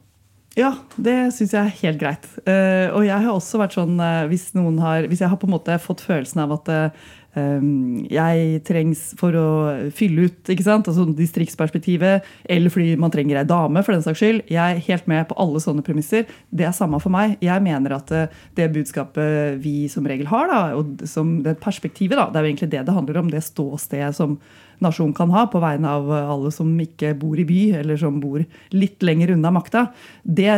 Ja, 0.57 0.73
det 0.99 1.15
syns 1.31 1.53
jeg 1.55 1.61
er 1.61 1.77
helt 1.79 1.99
greit. 2.01 2.25
Eh, 2.43 2.91
og 2.91 3.05
jeg 3.07 3.15
har 3.15 3.31
også 3.31 3.61
vært 3.61 3.77
sånn 3.77 3.95
eh, 4.03 4.25
hvis, 4.27 4.49
har, 4.83 5.07
hvis 5.07 5.21
jeg 5.23 5.31
har 5.31 5.39
på 5.39 5.47
en 5.47 5.53
måte 5.53 5.77
fått 5.79 6.03
følelsen 6.03 6.43
av 6.43 6.57
at 6.57 6.71
eh, 6.73 7.05
jeg 7.31 8.62
trengs 8.68 9.01
for 9.19 9.36
å 9.39 9.50
fylle 9.95 10.28
ut 10.28 10.50
ikke 10.51 10.66
sant? 10.66 10.89
Altså 10.92 11.06
distriktsperspektivet, 11.16 12.25
eller 12.51 12.74
fordi 12.74 12.98
man 13.00 13.13
trenger 13.13 13.39
ei 13.39 13.48
dame, 13.48 13.84
for 13.86 13.96
den 13.96 14.03
saks 14.03 14.20
skyld. 14.20 14.41
Jeg 14.51 14.60
er 14.60 14.84
helt 14.89 15.08
med 15.08 15.29
på 15.29 15.38
alle 15.39 15.62
sånne 15.63 15.86
premisser. 15.86 16.25
Det 16.51 16.67
er 16.67 16.75
samme 16.75 17.00
for 17.00 17.13
meg. 17.13 17.38
Jeg 17.44 17.63
mener 17.63 17.96
at 17.96 18.12
eh, 18.15 18.41
det 18.60 18.72
budskapet 18.75 19.62
vi 19.63 19.86
som 19.91 20.08
regel 20.08 20.27
har, 20.32 20.51
da, 20.51 20.60
og 20.75 21.05
som 21.08 21.38
det 21.46 21.55
perspektivet, 21.63 22.20
da, 22.20 22.27
det 22.27 22.41
er 22.41 22.48
jo 22.48 22.51
egentlig 22.51 22.74
det 22.74 22.84
det 22.88 22.98
handler 22.98 23.22
om, 23.22 23.32
det 23.32 23.46
ståstedet 23.48 24.12
som 24.17 24.36
nasjon 24.82 25.13
kan 25.13 25.29
ha 25.29 25.46
på 25.50 25.62
vegne 25.62 25.88
av 25.88 26.10
alle 26.12 26.51
som 26.53 26.74
ikke 26.82 27.13
bor 27.22 27.39
i 27.39 27.46
by, 27.48 27.62
eller 27.82 28.00
som 28.01 28.17
bor 28.22 28.41
litt 28.74 29.05
lenger 29.05 29.36
unna 29.36 29.53
makta, 29.53 29.88
det, 30.24 30.50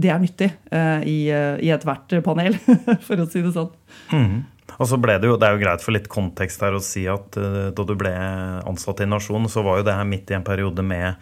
det 0.00 0.12
er 0.12 0.22
nyttig 0.22 0.50
uh, 0.72 1.04
i, 1.04 1.18
uh, 1.28 1.60
i 1.60 1.72
ethvert 1.74 2.16
panel, 2.24 2.56
for 3.06 3.20
å 3.20 3.28
si 3.28 3.44
det 3.44 3.52
sånn. 3.52 3.72
Og 4.76 4.88
så 4.90 4.98
ble 5.00 5.16
Det 5.20 5.30
jo, 5.30 5.36
det 5.40 5.48
er 5.48 5.56
jo 5.56 5.62
greit 5.62 5.84
for 5.84 5.96
litt 5.96 6.08
kontekst 6.12 6.62
her 6.64 6.76
å 6.76 6.84
si 6.84 7.06
at 7.10 7.38
uh, 7.40 7.68
da 7.74 7.86
du 7.88 7.94
ble 7.98 8.12
ansatt 8.66 9.02
i 9.02 9.08
Nasjon, 9.08 9.48
så 9.52 9.64
var 9.66 9.80
jo 9.80 9.86
det 9.88 9.96
her 9.96 10.08
midt 10.08 10.32
i 10.32 10.36
en 10.38 10.46
periode 10.46 10.84
med 10.84 11.14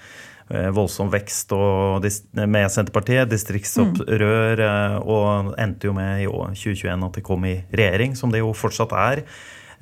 eh, 0.51 0.71
voldsom 0.75 1.11
vekst 1.13 1.53
og 1.57 2.05
med 2.35 2.71
Senterpartiet, 2.73 3.31
distriktsopprør, 3.31 4.61
mm. 4.61 4.97
og 5.07 5.55
endte 5.61 5.89
jo 5.89 5.95
med 5.97 6.25
i 6.25 6.31
år 6.31 6.55
2021 6.57 7.07
at 7.09 7.19
de 7.19 7.25
kom 7.25 7.47
i 7.49 7.57
regjering, 7.71 8.17
som 8.19 8.35
det 8.35 8.43
jo 8.43 8.53
fortsatt 8.57 8.95
er. 8.99 9.25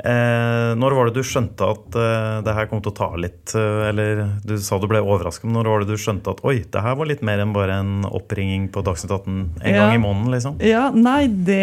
Eh, 0.02 0.72
når 0.74 0.94
var 0.98 1.06
det 1.06 1.20
du 1.20 1.22
skjønte 1.22 1.62
at 1.62 1.94
eh, 1.94 2.38
det 2.42 2.54
her 2.56 2.66
kom 2.66 2.80
til 2.82 2.90
å 2.90 2.96
ta 2.96 3.06
litt 3.22 3.52
eh, 3.54 3.82
Eller 3.86 4.22
du 4.42 4.56
sa 4.58 4.80
du 4.82 4.88
ble 4.90 4.98
overrasket, 4.98 5.46
men 5.46 5.54
når 5.60 5.68
var 5.70 5.84
det 5.84 5.94
du 5.94 6.00
skjønte 6.02 6.32
at 6.34 6.42
oi, 6.42 6.56
det 6.74 6.82
her 6.82 6.96
var 6.98 7.06
litt 7.06 7.22
mer 7.22 7.38
enn 7.44 7.52
bare 7.54 7.76
en 7.84 7.92
oppringing 8.10 8.64
på 8.74 8.82
Dagsnytt 8.82 9.14
18 9.14 9.30
en 9.62 9.70
Ja. 9.70 9.84
gang 9.84 9.94
i 9.94 10.02
måneden, 10.02 10.32
liksom? 10.34 10.58
Ja, 10.66 10.88
nei, 10.90 11.28
det 11.30 11.62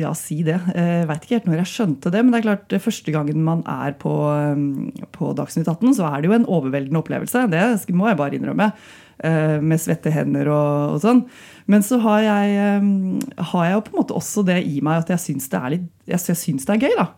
Ja, 0.00 0.14
si 0.16 0.40
det. 0.46 0.56
Jeg 0.72 1.08
veit 1.10 1.26
ikke 1.26 1.36
helt 1.36 1.50
når 1.50 1.60
jeg 1.60 1.72
skjønte 1.74 2.12
det, 2.14 2.24
men 2.24 2.32
det 2.32 2.40
er 2.40 2.48
klart, 2.48 2.76
første 2.88 3.12
gangen 3.12 3.44
man 3.44 3.60
er 3.68 3.92
på, 4.00 4.12
um, 4.32 4.92
på 5.12 5.34
Dagsnytt 5.36 5.68
18, 5.68 5.92
så 6.00 6.08
er 6.08 6.22
det 6.22 6.30
jo 6.30 6.36
en 6.38 6.48
overveldende 6.48 7.02
opplevelse. 7.02 7.44
Det 7.52 7.94
må 7.96 8.08
jeg 8.08 8.16
bare 8.20 8.38
innrømme. 8.40 8.72
Eh, 9.24 9.56
Med 9.62 9.80
svette 9.80 10.12
hender 10.12 10.50
og, 10.52 10.96
og 10.96 11.00
sånn. 11.04 11.24
Men 11.66 11.82
så 11.82 11.98
har 12.04 12.20
jeg, 12.22 12.76
um, 12.82 13.16
har 13.52 13.64
jeg 13.66 13.74
jo 13.74 13.84
på 13.86 13.94
en 13.94 14.00
måte 14.02 14.16
også 14.16 14.44
det 14.46 14.60
i 14.68 14.78
meg 14.84 15.02
at 15.02 15.10
jeg 15.16 15.24
syns 15.24 15.50
det 15.50 15.58
er 15.58 15.72
litt 15.74 15.88
jeg, 16.06 16.22
jeg 16.30 16.38
syns 16.38 16.68
det 16.68 16.76
er 16.76 16.84
gøy, 16.86 16.94
da. 17.00 17.08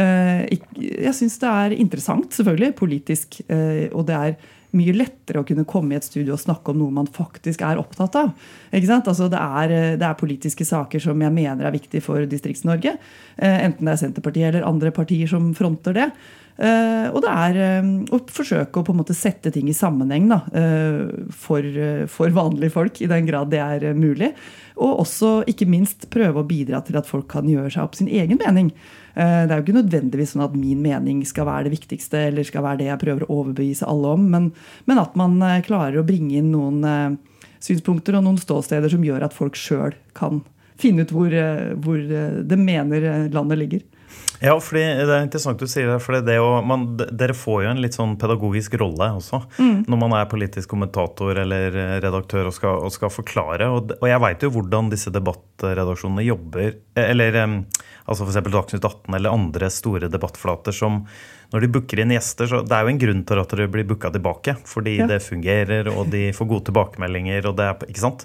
Eh, 0.00 0.60
jeg 0.80 1.12
syns 1.18 1.36
det 1.42 1.50
er 1.50 1.76
interessant, 1.76 2.32
selvfølgelig, 2.32 2.72
politisk. 2.78 3.42
eh, 3.52 3.90
og 3.92 4.06
det 4.08 4.16
er 4.16 4.38
mye 4.76 4.94
lettere 4.94 5.42
å 5.42 5.46
kunne 5.46 5.66
komme 5.68 5.94
i 5.94 5.98
et 5.98 6.06
studio 6.06 6.36
og 6.36 6.42
snakke 6.42 6.70
om 6.70 6.78
noe 6.78 6.94
man 7.00 7.08
faktisk 7.10 7.64
er 7.66 7.80
opptatt 7.80 8.18
av. 8.20 8.30
Altså, 8.70 9.26
det, 9.32 9.40
er, 9.40 9.74
eh, 9.74 9.96
det 9.98 10.06
er 10.06 10.18
politiske 10.18 10.66
saker 10.66 11.02
som 11.02 11.20
jeg 11.20 11.34
mener 11.34 11.66
er 11.66 11.74
viktig 11.74 12.02
for 12.04 12.22
Distrikts-Norge. 12.30 12.94
Eh, 13.36 13.58
enten 13.66 13.86
det 13.88 13.96
er 13.96 14.02
Senterpartiet 14.04 14.52
eller 14.52 14.68
andre 14.68 14.92
partier 14.94 15.30
som 15.30 15.50
fronter 15.58 15.96
det. 15.96 16.08
Eh, 16.60 17.06
og 17.08 17.22
det 17.24 17.30
er 17.32 17.58
eh, 17.64 17.86
å 18.12 18.18
forsøke 18.28 18.80
å 18.80 18.84
på 18.84 18.92
en 18.92 18.98
måte 18.98 19.16
sette 19.16 19.48
ting 19.54 19.70
i 19.70 19.76
sammenheng 19.76 20.26
da, 20.28 20.42
eh, 20.52 21.30
for, 21.32 21.64
for 22.12 22.34
vanlige 22.36 22.74
folk, 22.74 23.00
i 23.00 23.08
den 23.08 23.28
grad 23.28 23.48
det 23.54 23.62
er 23.64 23.86
mulig. 23.96 24.34
Og 24.80 25.00
også 25.06 25.32
ikke 25.48 25.68
minst 25.70 26.10
prøve 26.12 26.42
å 26.42 26.48
bidra 26.48 26.82
til 26.84 26.98
at 27.00 27.08
folk 27.08 27.30
kan 27.32 27.48
gjøre 27.48 27.72
seg 27.72 27.84
opp 27.86 27.96
sin 27.96 28.10
egen 28.12 28.40
mening. 28.40 28.70
Det 29.12 29.50
er 29.50 29.58
jo 29.58 29.64
ikke 29.64 29.74
nødvendigvis 29.74 30.30
sånn 30.32 30.44
at 30.44 30.54
min 30.56 30.78
mening 30.80 31.18
skal 31.28 31.44
være 31.48 31.66
det 31.66 31.74
viktigste, 31.74 32.22
eller 32.30 32.46
skal 32.46 32.64
være 32.64 32.80
det 32.80 32.86
jeg 32.88 33.00
prøver 33.02 33.26
å 33.26 33.40
overbevise 33.42 33.88
alle 33.90 34.14
om, 34.16 34.22
men, 34.32 34.46
men 34.88 35.00
at 35.02 35.18
man 35.20 35.36
klarer 35.66 36.00
å 36.00 36.06
bringe 36.06 36.38
inn 36.38 36.48
noen 36.54 37.18
synspunkter 37.60 38.16
og 38.16 38.24
noen 38.24 38.40
ståsteder 38.40 38.94
som 38.94 39.04
gjør 39.04 39.26
at 39.26 39.36
folk 39.36 39.58
sjøl 39.58 39.98
kan 40.16 40.40
finne 40.80 41.04
ut 41.04 41.12
hvor, 41.12 41.34
hvor 41.84 42.00
det 42.00 42.60
mener 42.62 43.28
landet 43.34 43.60
ligger. 43.66 43.84
Ja, 44.40 44.54
fordi 44.56 44.80
det 44.80 45.12
er 45.12 45.24
interessant 45.26 45.60
du 45.60 45.66
sier 45.68 45.90
det. 45.90 45.98
For 46.00 46.16
det 46.24 46.38
å, 46.40 46.62
man, 46.64 46.86
dere 46.96 47.34
får 47.36 47.64
jo 47.66 47.70
en 47.74 47.80
litt 47.84 47.96
sånn 47.98 48.14
pedagogisk 48.16 48.78
rolle 48.80 49.10
også. 49.18 49.42
Når 49.60 49.98
man 50.00 50.14
er 50.16 50.30
politisk 50.30 50.70
kommentator 50.72 51.36
eller 51.42 51.76
eh, 51.76 51.96
redaktør 52.00 52.48
og 52.48 52.54
skal, 52.56 52.78
og 52.86 52.94
skal 52.94 53.12
forklare. 53.12 53.68
Og, 53.68 53.92
og 54.00 54.06
jeg 54.08 54.22
veit 54.24 54.46
jo 54.46 54.50
hvordan 54.54 54.88
disse 54.94 55.12
debattredaksjonene 55.12 56.24
jobber. 56.24 56.72
eh, 56.96 57.10
Eller 57.12 57.36
eh, 57.42 57.58
altså 58.06 58.24
f.eks. 58.24 58.40
Dagsnytt 58.48 58.88
18 58.88 59.18
eller 59.20 59.36
andre 59.36 59.68
store 59.70 60.08
debattflater 60.08 60.72
som 60.72 61.02
når 61.52 61.64
de 61.66 61.68
booker 61.74 61.98
inn 62.00 62.12
gjester, 62.14 62.46
så 62.46 62.60
Det 62.62 62.76
er 62.76 62.84
jo 62.86 62.92
en 62.94 62.98
grunn 63.02 63.22
til 63.26 63.40
at 63.42 63.52
dere 63.52 63.68
blir 63.74 63.84
booka 63.92 64.08
tilbake. 64.14 64.54
Fordi 64.70 64.96
Ja. 65.02 65.06
det 65.10 65.20
fungerer, 65.26 65.88
og 65.92 66.08
de 66.14 66.30
får 66.32 66.48
gode 66.48 66.64
tilbakemeldinger. 66.70 67.46
og 67.50 67.56
det 67.60 67.66
er, 67.66 67.86
ikke 67.90 68.04
sant? 68.06 68.24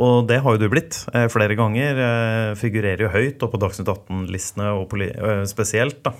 Og 0.00 0.28
det 0.28 0.38
har 0.40 0.56
jo 0.56 0.60
du 0.62 0.68
blitt 0.72 0.96
eh, 1.12 1.26
flere 1.32 1.56
ganger. 1.58 1.98
Eh, 2.06 2.52
figurerer 2.58 3.04
jo 3.04 3.12
høyt 3.12 3.42
og 3.44 3.52
på 3.52 3.60
Dagsnytt 3.60 3.90
18-listene 3.92 4.70
og 4.78 4.94
eh, 5.04 5.42
spesielt. 5.50 6.00
da. 6.06 6.14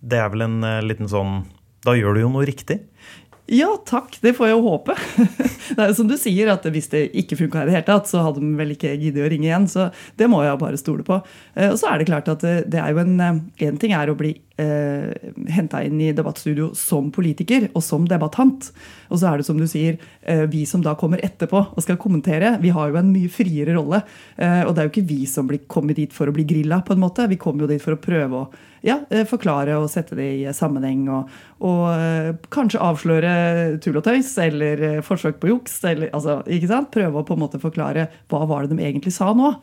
Det 0.00 0.18
er 0.20 0.28
vel 0.28 0.44
en 0.44 0.58
liten 0.84 1.08
sånn 1.08 1.46
Da 1.80 1.94
gjør 1.96 2.18
du 2.18 2.20
jo 2.26 2.32
noe 2.34 2.44
riktig. 2.44 2.76
Ja, 3.50 3.72
takk. 3.82 4.14
Det 4.22 4.30
får 4.38 4.46
jeg 4.46 4.54
jo 4.54 4.62
håpe. 4.68 4.94
Det 5.74 5.78
er 5.82 5.88
jo 5.90 5.94
som 5.98 6.06
du 6.10 6.14
sier, 6.18 6.48
at 6.52 6.64
hvis 6.70 6.86
det 6.92 7.00
ikke 7.18 7.36
funka 7.38 7.62
i 7.64 7.66
det 7.68 7.74
hele 7.76 7.86
tatt, 7.86 8.06
så 8.10 8.22
hadde 8.22 8.42
de 8.42 8.50
vel 8.58 8.72
ikke 8.76 8.92
giddet 8.98 9.24
å 9.26 9.30
ringe 9.30 9.48
igjen. 9.48 9.66
Så 9.70 9.88
det 10.18 10.28
må 10.30 10.40
jeg 10.44 10.58
bare 10.60 10.78
stole 10.78 11.02
på. 11.06 11.18
Eh, 11.54 11.70
Og 11.72 11.78
så 11.80 11.90
er 11.90 11.98
det 11.98 12.06
klart 12.10 12.30
at 12.30 12.44
det, 12.46 12.54
det 12.70 12.78
er 12.82 12.94
jo 12.94 13.02
en 13.02 13.16
Én 13.60 13.78
ting 13.82 13.94
er 13.94 14.10
å 14.10 14.16
bli 14.18 14.32
eh, 14.62 15.10
henta 15.54 15.82
inn 15.86 15.98
i 16.02 16.12
debattstudio 16.14 16.70
som 16.78 17.10
politiker 17.14 17.68
og 17.72 17.82
som 17.86 18.06
debattant. 18.10 18.70
Og 19.10 19.18
så 19.22 19.30
er 19.32 19.40
det 19.42 19.46
som 19.50 19.58
du 19.58 19.66
sier, 19.70 19.98
eh, 20.22 20.46
vi 20.50 20.62
som 20.70 20.82
da 20.86 20.94
kommer 20.98 21.22
etterpå 21.26 21.64
og 21.74 21.82
skal 21.86 21.98
kommentere, 22.02 22.56
vi 22.62 22.70
har 22.74 22.90
jo 22.90 22.98
en 23.02 23.10
mye 23.14 23.30
friere 23.34 23.74
rolle. 23.78 24.02
Eh, 24.38 24.62
og 24.66 24.74
det 24.74 24.82
er 24.84 24.90
jo 24.90 24.94
ikke 24.94 25.08
vi 25.10 25.22
som 25.30 25.50
blir 25.50 25.66
kommet 25.70 25.98
dit 25.98 26.14
for 26.14 26.30
å 26.30 26.34
bli 26.38 26.46
grilla, 26.46 26.82
på 26.86 26.94
en 26.94 27.02
måte. 27.02 27.26
Vi 27.30 27.38
kommer 27.40 27.66
jo 27.66 27.72
dit 27.74 27.82
for 27.82 27.98
å 27.98 28.02
prøve 28.02 28.44
å 28.44 28.50
ja, 28.86 29.00
eh, 29.10 29.26
forklare 29.28 29.76
og 29.80 29.90
sette 29.92 30.16
det 30.18 30.28
i 30.40 30.54
sammenheng. 30.56 31.04
Og, 31.12 31.30
og 31.66 31.84
eh, 31.92 32.32
kanskje 32.52 32.82
avsløre 32.84 33.34
tull 33.84 34.00
og 34.00 34.06
tøys 34.06 34.32
eller 34.42 34.84
eh, 34.88 34.98
forsøk 35.04 35.40
på 35.42 35.52
juks. 35.52 35.78
Eller, 35.88 36.12
altså, 36.16 36.40
ikke 36.48 36.72
sant? 36.72 36.92
Prøve 36.94 37.22
å 37.22 37.26
på 37.26 37.36
en 37.36 37.44
måte 37.44 37.62
forklare 37.62 38.08
hva 38.30 38.44
var 38.50 38.66
det 38.66 38.76
de 38.76 38.84
egentlig 38.86 39.14
sa 39.16 39.32
nå. 39.36 39.54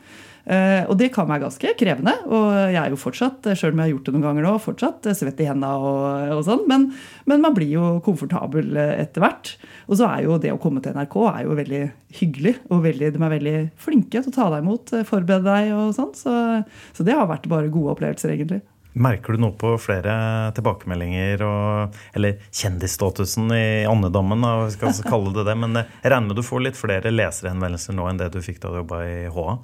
Eh, 0.48 0.86
og 0.88 0.96
det 0.96 1.10
kan 1.12 1.28
være 1.28 1.44
ganske 1.44 1.74
krevende. 1.80 2.14
Og 2.32 2.46
jeg 2.72 2.80
er 2.80 2.94
jo 2.94 3.00
fortsatt, 3.00 3.50
selv 3.60 3.76
om 3.76 3.82
jeg 3.82 3.90
har 3.90 3.94
gjort 3.96 4.08
det 4.08 4.14
noen 4.16 4.28
ganger 4.30 4.48
nå, 4.48 4.54
fortsatt 4.64 5.10
eh, 5.10 5.18
svett 5.18 5.42
i 5.44 5.50
hendene 5.50 5.74
og, 5.76 6.38
og 6.38 6.44
sånn. 6.48 6.64
Men, 6.72 6.88
men 7.28 7.44
man 7.44 7.56
blir 7.58 7.74
jo 7.74 7.90
komfortabel 8.06 8.72
eh, 8.80 8.94
etter 9.04 9.24
hvert. 9.24 9.54
Og 9.90 10.00
så 10.00 10.08
er 10.08 10.24
jo 10.28 10.40
det 10.42 10.54
å 10.56 10.62
komme 10.62 10.84
til 10.84 10.96
NRK 10.96 11.20
er 11.34 11.44
jo 11.44 11.60
veldig 11.60 11.84
hyggelig. 12.22 12.56
Og 12.72 12.86
veldig, 12.88 13.12
de 13.18 13.24
er 13.28 13.36
veldig 13.36 13.58
flinke 13.84 14.24
til 14.24 14.32
å 14.32 14.38
ta 14.40 14.48
deg 14.54 14.64
imot, 14.64 14.96
eh, 14.96 15.08
forberede 15.08 15.52
deg 15.52 15.76
og 15.76 15.94
sånn. 15.98 16.16
Så, 16.16 16.40
så 16.96 17.08
det 17.08 17.18
har 17.18 17.28
vært 17.30 17.52
bare 17.52 17.74
gode 17.74 17.98
opplevelser, 17.98 18.38
egentlig. 18.38 18.64
Merker 18.98 19.36
du 19.36 19.44
noe 19.46 19.54
på 19.58 19.76
flere 19.82 20.18
tilbakemeldinger 20.58 21.46
og 21.46 21.98
Eller 22.18 22.42
kjendisstatusen 22.50 23.52
i 23.54 23.86
andedammen, 23.90 24.42
da, 24.44 24.58
vi 24.66 24.76
skal 24.76 24.94
kalle 25.06 25.34
det 25.36 25.48
det. 25.48 25.58
Men 25.60 25.78
eh, 25.78 25.96
jeg 26.04 26.14
regner 26.14 26.32
med 26.32 26.40
du 26.40 26.46
får 26.46 26.68
litt 26.68 26.78
flere 26.80 27.14
leserhenvendelser 27.14 27.98
nå 27.98 28.10
enn 28.10 28.22
det 28.22 28.32
du 28.34 28.42
fikk 28.44 28.62
da 28.64 28.74
du 28.74 28.82
jobba 28.82 29.04
i 29.06 29.18
HA? 29.34 29.58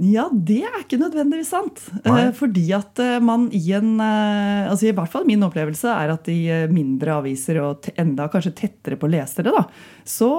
Ja, 0.00 0.24
det 0.32 0.62
er 0.64 0.78
ikke 0.80 0.96
nødvendigvis 0.98 1.50
sant. 1.52 1.82
Nei. 2.06 2.14
Eh, 2.26 2.30
Fordi 2.36 2.64
at 2.76 3.00
eh, 3.04 3.18
man 3.24 3.46
i 3.54 3.62
en 3.76 3.92
altså 4.00 4.88
I 4.88 4.94
hvert 4.96 5.12
fall 5.12 5.26
min 5.28 5.44
opplevelse 5.44 5.92
er 5.92 6.14
at 6.14 6.30
i 6.32 6.40
mindre 6.72 7.18
aviser 7.20 7.60
og 7.62 7.90
enda 8.00 8.28
kanskje 8.32 8.56
tettere 8.64 9.00
på 9.00 9.10
lesere, 9.12 9.52
da, 9.54 9.66
så, 10.04 10.30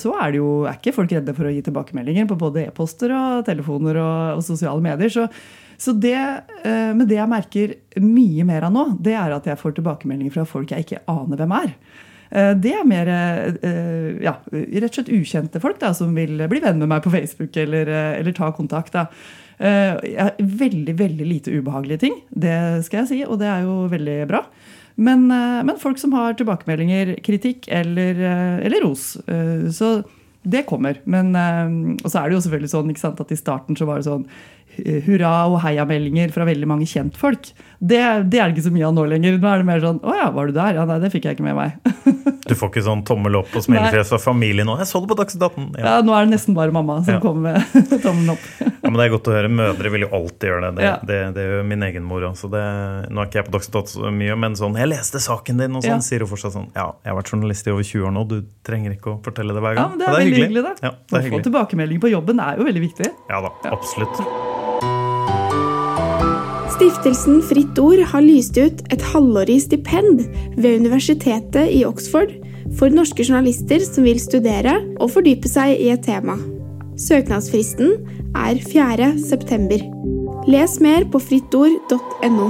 så 0.00 0.14
er 0.20 0.32
det 0.32 0.40
jo 0.42 0.52
er 0.68 0.78
ikke 0.78 0.94
folk 0.96 1.16
redde 1.16 1.36
for 1.36 1.48
å 1.48 1.54
gi 1.54 1.64
tilbakemeldinger 1.66 2.28
på 2.30 2.38
både 2.40 2.68
e-poster 2.68 3.12
og 3.16 3.42
telefoner 3.48 4.00
og, 4.00 4.38
og 4.38 4.46
sosiale 4.46 4.84
medier. 4.84 5.12
Så, 5.12 5.28
så 5.80 5.94
det, 5.96 6.12
eh, 6.60 6.90
men 6.92 7.06
det 7.08 7.16
jeg 7.16 7.30
merker 7.30 7.70
mye 8.04 8.44
mer 8.44 8.66
av 8.68 8.74
nå, 8.74 8.82
det 9.00 9.14
er 9.16 9.32
at 9.32 9.46
jeg 9.48 9.56
får 9.56 9.78
tilbakemeldinger 9.78 10.34
fra 10.34 10.44
folk 10.48 10.74
jeg 10.74 10.84
ikke 10.84 11.02
aner 11.08 11.40
hvem 11.40 11.54
er. 11.56 11.70
Eh, 12.30 12.50
Det 12.60 12.74
er 12.76 12.84
mer 12.88 13.08
eh, 13.08 14.18
ja, 14.26 14.34
rett 14.52 14.90
og 14.90 14.98
slett 14.98 15.14
ukjente 15.16 15.62
folk 15.62 15.80
da, 15.80 15.94
som 15.96 16.12
vil 16.14 16.36
bli 16.52 16.60
venn 16.60 16.82
med 16.82 16.92
meg 16.92 17.06
på 17.06 17.14
Facebook 17.14 17.56
eller, 17.56 17.88
eller 18.20 18.36
ta 18.36 18.50
kontakt. 18.52 18.92
Da. 18.92 19.06
Veldig 19.60 20.94
veldig 21.00 21.26
lite 21.26 21.56
ubehagelige 21.56 22.04
ting, 22.04 22.20
det 22.30 22.84
skal 22.86 23.02
jeg 23.02 23.10
si, 23.10 23.18
og 23.24 23.40
det 23.40 23.48
er 23.48 23.64
jo 23.66 23.80
veldig 23.92 24.20
bra. 24.30 24.44
Men, 25.00 25.26
men 25.28 25.76
folk 25.80 25.98
som 26.00 26.12
har 26.16 26.36
tilbakemeldinger, 26.36 27.14
kritikk 27.24 27.68
eller, 27.72 28.20
eller 28.60 28.84
ros. 28.84 29.14
Så 29.72 29.90
det 30.42 30.64
kommer. 30.68 31.00
Men, 31.04 31.32
og 31.36 32.08
så 32.08 32.22
er 32.22 32.28
det 32.30 32.38
jo 32.38 32.42
selvfølgelig 32.46 32.72
sånn 32.72 32.92
ikke 32.92 33.04
sant, 33.04 33.20
at 33.20 33.32
i 33.32 33.38
starten 33.40 33.76
så 33.76 33.88
var 33.88 34.00
det 34.00 34.08
sånn 34.08 34.24
hurra 35.06 35.32
og 35.50 35.58
heiameldinger 35.64 36.30
fra 36.34 36.46
veldig 36.48 36.68
mange 36.70 36.86
kjentfolk. 36.88 37.50
Det, 37.80 38.00
det 38.30 38.40
er 38.40 38.50
det 38.50 38.56
ikke 38.58 38.66
så 38.68 38.72
mye 38.74 38.86
av 38.88 38.94
nå 38.96 39.04
lenger. 39.08 39.38
Nå 39.40 39.48
er 39.50 39.62
det 39.62 39.66
mer 39.70 39.80
sånn 39.80 39.98
Å 40.04 40.14
ja, 40.18 40.26
var 40.36 40.50
du 40.50 40.52
der? 40.56 40.74
Ja, 40.76 40.84
nei, 40.88 40.98
det 41.00 41.10
fikk 41.14 41.24
jeg 41.28 41.38
ikke 41.38 41.46
med 41.48 41.56
meg. 41.56 41.78
Du 42.50 42.56
får 42.58 42.70
ikke 42.72 42.82
sånn 42.82 43.02
tommel 43.06 43.36
opp 43.38 43.52
og 43.54 43.62
smilefjes 43.62 44.08
fra 44.10 44.18
familien 44.18 44.66
nå? 44.66 44.74
'Jeg 44.80 44.88
så 44.90 44.98
det 45.04 45.10
på 45.12 45.16
Dagsnytt 45.20 45.44
18'. 45.46 45.66
Ja. 45.78 45.84
Ja, 45.84 46.00
Nå 46.02 46.16
er 46.16 46.24
det 46.26 46.32
nesten 46.34 46.56
bare 46.56 46.72
mamma 46.74 46.96
som 47.04 47.14
Ja. 47.14 47.20
kommer 47.22 47.52
med 47.54 47.82
tommelen 48.04 48.32
opp. 48.34 48.42
Ja, 48.90 48.96
men 48.96 48.98
Det 48.98 49.06
er 49.06 49.12
godt 49.14 49.28
å 49.30 49.34
høre. 49.36 49.48
Mødre 49.54 49.90
vil 49.94 50.02
jo 50.02 50.08
alltid 50.18 50.46
gjøre 50.50 50.60
det. 50.66 50.70
Det, 50.80 50.82
Ja. 50.82 50.96
det, 51.06 51.18
det 51.36 51.42
gjør 51.46 51.66
min 51.70 51.82
egen 51.86 52.02
mor 52.02 52.24
også. 52.26 52.50
Det, 52.50 52.62
nå 53.14 53.22
er 53.22 53.26
ikke 53.28 53.38
jeg 53.38 53.46
på 53.46 53.54
Dagsnytt 53.54 53.88
så 53.92 54.10
mye, 54.10 54.34
men 54.36 54.52
sånn 54.58 54.74
'Jeg 54.74 54.88
leste 54.90 55.20
saken 55.22 55.58
din', 55.62 55.76
og 55.76 55.82
sånn, 55.84 56.02
Ja. 56.02 56.02
sier 56.02 56.18
hun 56.18 56.28
fortsatt 56.28 56.52
sånn 56.58 56.70
'Ja, 56.74 56.90
jeg 57.04 57.12
har 57.14 57.22
vært 57.22 57.30
journalist 57.30 57.66
i 57.66 57.70
over 57.70 57.82
20 57.86 58.02
år 58.08 58.12
nå, 58.12 58.26
du 58.28 58.42
trenger 58.64 58.90
ikke 58.96 59.14
å 59.14 59.22
fortelle 59.22 59.54
det 59.54 59.62
hver 59.62 59.74
Ja, 59.76 59.82
gang'. 59.86 59.90
men 59.90 59.98
Det 59.98 60.08
er 60.08 60.14
veldig 60.18 60.42
hyggelig, 60.42 60.62
da. 60.64 60.74
Ja, 60.82 60.90
det 60.90 61.14
Å 61.14 61.24
er 61.24 61.30
få 61.30 61.42
tilbakemelding 61.44 62.00
på 62.00 62.10
jobben 62.10 62.40
er 62.40 62.56
jo 62.58 62.64
veldig 62.64 62.82
viktig. 62.82 63.06
Ja 63.30 63.40
da, 63.40 63.50
Ja. 63.64 63.70
absolutt. 63.70 64.18
Stiftelsen 66.74 67.42
Fritt 67.42 67.78
Ord 67.78 68.00
har 68.00 68.22
lyst 68.22 68.56
ut 68.58 68.80
et 68.90 69.00
halvårig 69.12 69.60
stipend 69.62 70.26
ved 70.56 70.80
universitetet 70.80 71.68
i 71.70 71.84
Oxford 71.84 72.32
for 72.78 72.88
norske 72.88 73.22
journalister 73.22 73.78
som 73.84 74.02
vil 74.04 74.18
studere 74.18 74.96
og 74.98 75.10
fordype 75.10 75.46
seg 75.46 75.78
i 75.78 75.90
et 75.90 76.02
tema. 76.02 76.38
Søknadsfristen 77.00 77.94
er 78.36 78.58
4. 78.60 79.14
september. 79.24 79.80
Les 80.50 80.74
mer 80.84 81.06
på 81.08 81.20
frittord.no. 81.22 82.48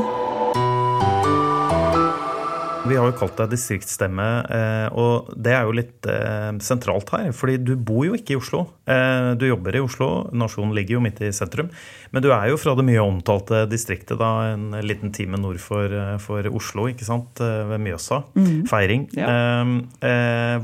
Vi 2.90 2.96
har 2.98 3.06
jo 3.06 3.14
kalt 3.14 3.36
deg 3.38 3.52
distriktsstemme, 3.52 4.24
eh, 4.50 4.86
og 4.98 5.28
det 5.38 5.52
er 5.54 5.68
jo 5.68 5.74
litt 5.76 6.08
eh, 6.10 6.48
sentralt 6.64 7.12
her. 7.14 7.28
fordi 7.36 7.60
du 7.62 7.76
bor 7.76 8.08
jo 8.08 8.16
ikke 8.18 8.34
i 8.34 8.38
Oslo. 8.40 8.64
Eh, 8.90 9.36
Du 9.38 9.44
jobber 9.46 9.76
i 9.78 9.84
Oslo, 9.84 10.08
nasjonen 10.34 10.74
ligger 10.74 10.96
jo 10.96 11.04
midt 11.04 11.22
i 11.22 11.30
sentrum. 11.30 11.70
Men 12.10 12.24
du 12.24 12.32
er 12.34 12.48
jo 12.50 12.58
fra 12.58 12.74
det 12.74 12.88
mye 12.88 13.04
omtalte 13.04 13.62
distriktet, 13.70 14.18
da, 14.18 14.32
en 14.56 14.74
liten 14.82 15.14
time 15.14 15.38
nord 15.38 15.62
for, 15.62 15.94
for 16.18 16.50
Oslo, 16.50 16.88
ikke 16.90 17.06
sant? 17.06 17.38
Ved 17.38 17.78
Mjøsa. 17.86 18.24
Feiring. 18.66 19.06
Ja. 19.14 19.62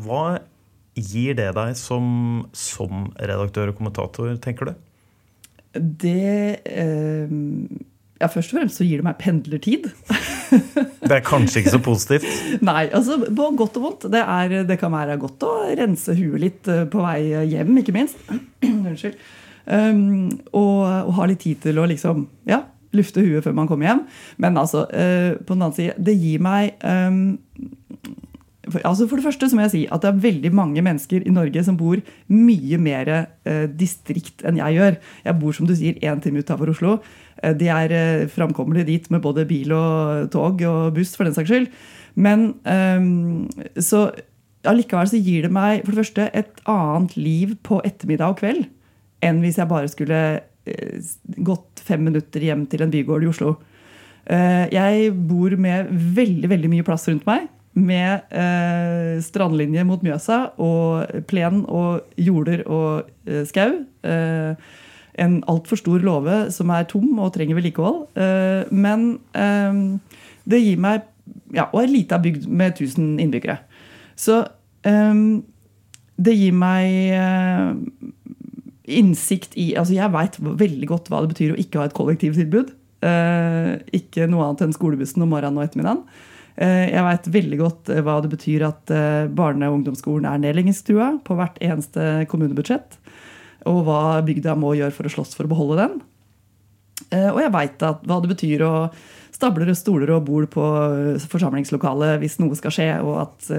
Hva 0.02 0.24
gir 0.96 1.36
det 1.38 1.50
deg 1.56 1.76
som, 1.78 2.46
som 2.56 3.10
redaktør 3.20 3.72
og 3.72 3.78
kommentator, 3.78 4.32
tenker 4.42 4.70
du? 4.70 4.74
Det 5.76 6.62
eh, 6.64 7.32
Ja, 8.16 8.30
først 8.32 8.52
og 8.52 8.60
fremst 8.60 8.80
så 8.80 8.86
gir 8.86 9.02
det 9.02 9.06
meg 9.06 9.18
pendlertid. 9.20 9.90
Det 11.06 11.10
er 11.10 11.24
kanskje 11.26 11.60
ikke 11.60 11.72
så 11.74 11.80
positivt. 11.82 12.26
Nei, 12.64 12.86
altså 12.94 13.18
på 13.20 13.48
godt 13.58 13.76
og 13.80 13.82
vondt. 13.82 14.06
Det, 14.12 14.22
er, 14.22 14.54
det 14.66 14.76
kan 14.80 14.94
være 14.94 15.18
godt 15.20 15.42
å 15.44 15.50
rense 15.76 16.14
huet 16.16 16.40
litt 16.40 16.70
eh, 16.70 16.86
på 16.90 17.02
vei 17.02 17.18
hjem, 17.50 17.74
ikke 17.82 17.94
minst. 17.96 18.22
Unnskyld. 18.64 19.18
Um, 19.66 20.30
og, 20.54 20.80
og 20.86 21.12
ha 21.18 21.26
litt 21.26 21.42
tid 21.42 21.58
til 21.64 21.80
å 21.82 21.88
liksom 21.90 22.22
ja, 22.46 22.60
lufte 22.94 23.24
huet 23.24 23.44
før 23.44 23.56
man 23.56 23.68
kommer 23.70 23.90
hjem. 23.90 24.04
Men 24.42 24.58
altså, 24.60 24.86
eh, 24.94 25.34
på 25.40 25.54
den 25.54 25.66
annen 25.66 25.76
side, 25.76 25.96
det 25.98 26.16
gir 26.16 26.42
meg 26.46 26.78
um, 26.86 27.36
altså 28.84 29.06
for 29.08 29.16
det 29.20 29.24
første 29.26 29.48
så 29.50 29.56
må 29.58 29.64
jeg 29.66 29.72
si 29.74 29.82
at 29.92 30.02
det 30.02 30.10
er 30.10 30.22
veldig 30.24 30.50
mange 30.56 30.82
mennesker 30.84 31.22
i 31.26 31.32
Norge 31.34 31.62
som 31.66 31.76
bor 31.78 32.00
mye 32.32 32.78
mer 32.82 33.10
eh, 33.12 33.66
distrikt 33.70 34.44
enn 34.46 34.58
jeg 34.60 34.76
gjør. 34.78 34.96
Jeg 35.26 35.38
bor 35.40 35.56
som 35.56 35.68
du 35.68 35.74
sier, 35.78 35.98
én 36.02 36.22
time 36.24 36.42
utafor 36.42 36.72
Oslo. 36.72 36.96
Eh, 37.42 37.54
De 37.54 37.68
er 37.72 37.94
eh, 37.94 38.26
framkommelige 38.32 38.88
dit 38.90 39.10
med 39.14 39.22
både 39.24 39.46
bil 39.48 39.72
og 39.76 40.30
tog 40.34 40.62
og 40.66 40.94
buss, 40.96 41.14
for 41.16 41.24
den 41.28 41.36
saks 41.36 41.50
skyld. 41.52 41.68
Men 42.16 42.48
eh, 42.66 43.80
så 43.82 44.08
allikevel 44.66 45.06
så 45.12 45.20
gir 45.22 45.46
det 45.46 45.52
meg 45.54 45.84
for 45.84 45.92
det 45.94 46.02
første 46.02 46.28
et 46.34 46.60
annet 46.66 47.16
liv 47.16 47.54
på 47.62 47.78
ettermiddag 47.86 48.34
og 48.34 48.40
kveld 48.40 48.64
enn 49.24 49.38
hvis 49.40 49.56
jeg 49.60 49.70
bare 49.70 49.88
skulle 49.88 50.18
eh, 50.66 50.98
gått 51.46 51.80
fem 51.86 52.02
minutter 52.04 52.42
hjem 52.42 52.66
til 52.70 52.82
en 52.84 52.90
bygård 52.92 53.24
i 53.24 53.30
Oslo. 53.30 53.54
Eh, 54.26 54.66
Jeg 54.74 55.12
bor 55.28 55.54
med 55.56 55.92
veldig 56.18 56.50
veldig 56.50 56.72
mye 56.72 56.84
plass 56.86 57.06
rundt 57.08 57.24
meg. 57.28 57.46
Med 57.76 58.32
eh, 58.32 59.18
strandlinje 59.20 59.84
mot 59.84 60.00
Mjøsa 60.00 60.38
og 60.64 61.24
plen 61.28 61.60
og 61.68 62.06
jorder 62.16 62.62
og 62.72 63.10
eh, 63.28 63.42
skau. 63.48 63.82
Eh, 64.00 64.68
en 65.20 65.36
altfor 65.48 65.80
stor 65.80 66.04
låve 66.04 66.38
som 66.52 66.70
er 66.72 66.86
tom 66.88 67.18
og 67.20 67.34
trenger 67.34 67.58
vedlikehold. 67.58 68.06
Eh, 68.16 68.72
men 68.72 69.18
eh, 69.36 69.82
det 70.48 70.62
gir 70.62 70.80
meg 70.80 71.04
ja, 71.52 71.66
Og 71.74 71.80
ei 71.80 71.88
lita 71.90 72.20
bygd 72.22 72.46
med 72.46 72.76
1000 72.78 73.18
innbyggere. 73.22 73.58
Så 74.16 74.38
eh, 74.86 75.20
det 76.16 76.34
gir 76.38 76.54
meg 76.56 77.16
eh, 77.18 77.74
innsikt 78.96 79.56
i 79.58 79.74
altså 79.76 79.96
Jeg 79.98 80.14
veit 80.14 80.38
veldig 80.40 80.88
godt 80.88 81.10
hva 81.10 81.20
det 81.24 81.34
betyr 81.34 81.52
å 81.52 81.60
ikke 81.60 81.82
ha 81.82 81.90
et 81.90 81.96
kollektivtilbud. 81.96 82.72
Ikke 83.94 84.24
noe 84.30 84.46
annet 84.46 84.64
enn 84.64 84.72
skolebussen 84.74 85.22
om 85.22 85.30
morgenen 85.34 85.60
og 85.60 85.66
ettermiddagen. 85.66 86.06
Eh, 86.56 86.88
jeg 86.88 87.04
veit 87.04 87.26
veldig 87.34 87.58
godt 87.60 87.90
eh, 87.92 88.02
hva 88.04 88.16
det 88.24 88.32
betyr 88.32 88.64
at 88.70 88.92
eh, 88.94 89.28
barne- 89.28 89.68
og 89.68 89.80
ungdomsskolen 89.80 90.28
er 90.28 90.40
nedleggingstrua 90.40 91.10
på 91.26 91.36
hvert 91.36 91.60
eneste 91.60 92.24
kommunebudsjett. 92.32 92.96
Og 93.68 93.82
hva 93.84 94.22
bygda 94.24 94.56
må 94.56 94.72
gjøre 94.78 94.94
for 94.96 95.08
å 95.08 95.12
slåss 95.12 95.36
for 95.36 95.46
å 95.46 95.52
beholde 95.52 95.80
den. 95.82 95.96
Og 97.12 97.38
jeg 97.38 97.52
veit 97.52 97.82
hva 97.82 98.16
det 98.22 98.28
betyr 98.30 98.62
å 98.64 98.70
stable 99.34 99.74
stoler 99.76 100.10
og 100.14 100.24
bord 100.26 100.46
på 100.50 100.64
forsamlingslokalet 101.28 102.16
hvis 102.22 102.38
noe 102.40 102.56
skal 102.56 102.72
skje, 102.72 102.86
og 103.04 103.18
at 103.20 103.50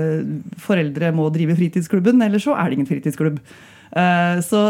foreldre 0.63 1.11
må 1.15 1.27
drive 1.35 1.55
fritidsklubben, 1.59 2.23
eller 2.25 2.41
så 2.41 2.55
er 2.57 2.65
det 2.65 2.79
ingen 2.79 2.89
fritidsklubb. 2.89 3.37
Så 4.47 4.63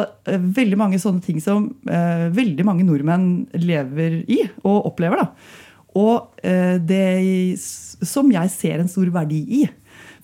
veldig 0.58 0.82
mange 0.82 1.00
sånne 1.02 1.24
ting 1.24 1.40
som 1.42 1.70
veldig 1.88 2.68
mange 2.68 2.86
nordmenn 2.86 3.48
lever 3.56 4.20
i 4.28 4.42
og 4.66 4.92
opplever. 4.92 5.24
da. 5.24 5.67
Og 5.98 6.38
eh, 6.46 6.78
det 6.84 7.58
som 7.58 8.30
jeg 8.34 8.52
ser 8.54 8.82
en 8.84 8.90
stor 8.92 9.10
verdi 9.16 9.42
i. 9.64 9.66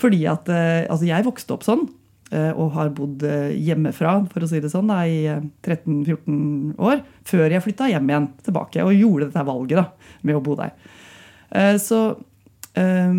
Fordi 0.01 0.23
at 0.29 0.49
eh, 0.53 0.83
altså 0.91 1.07
jeg 1.09 1.25
vokste 1.25 1.55
opp 1.55 1.63
sånn 1.65 1.85
eh, 2.33 2.51
og 2.51 2.73
har 2.75 2.91
bodd 2.97 3.23
hjemmefra 3.57 4.15
for 4.31 4.45
å 4.45 4.49
si 4.49 4.61
det 4.63 4.71
sånn, 4.73 4.89
da, 4.91 4.99
i 5.09 5.23
eh, 5.31 5.45
13-14 5.65 6.75
år. 6.81 7.01
Før 7.29 7.47
jeg 7.55 7.63
flytta 7.65 7.89
hjem 7.93 8.11
igjen 8.11 8.27
tilbake 8.45 8.85
og 8.85 8.93
gjorde 8.97 9.29
dette 9.31 9.47
valget 9.47 9.79
da, 9.81 9.87
med 10.27 10.37
å 10.37 10.43
bo 10.45 10.57
der. 10.59 10.75
Så 11.81 11.99
eh, 12.79 13.15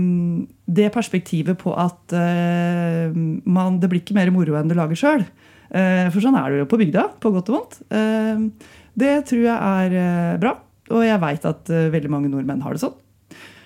det 0.66 0.90
perspektivet 0.94 1.58
på 1.61 1.75
at 1.78 2.14
man, 2.14 3.80
det 3.82 3.90
blir 3.92 4.02
ikke 4.02 4.16
mer 4.18 4.32
moro 4.34 4.56
enn 4.58 4.70
du 4.70 4.75
lager 4.78 4.99
sjøl. 4.99 5.26
For 5.75 6.23
sånn 6.23 6.37
er 6.38 6.52
det 6.52 6.58
jo 6.62 6.66
på 6.70 6.78
bygda, 6.78 7.02
på 7.23 7.30
godt 7.34 7.49
og 7.50 7.56
vondt. 7.58 7.78
Eh, 7.94 8.70
Det 8.94 9.14
tror 9.26 9.40
jeg 9.42 9.56
er 9.58 10.37
bra. 10.38 10.52
Og 10.94 11.04
jeg 11.04 11.20
veit 11.22 11.46
at 11.48 11.70
eh, 11.72 11.90
veldig 11.92 12.12
mange 12.12 12.30
nordmenn 12.32 12.62
har 12.64 12.76
det 12.76 12.84
sånn. 12.84 12.96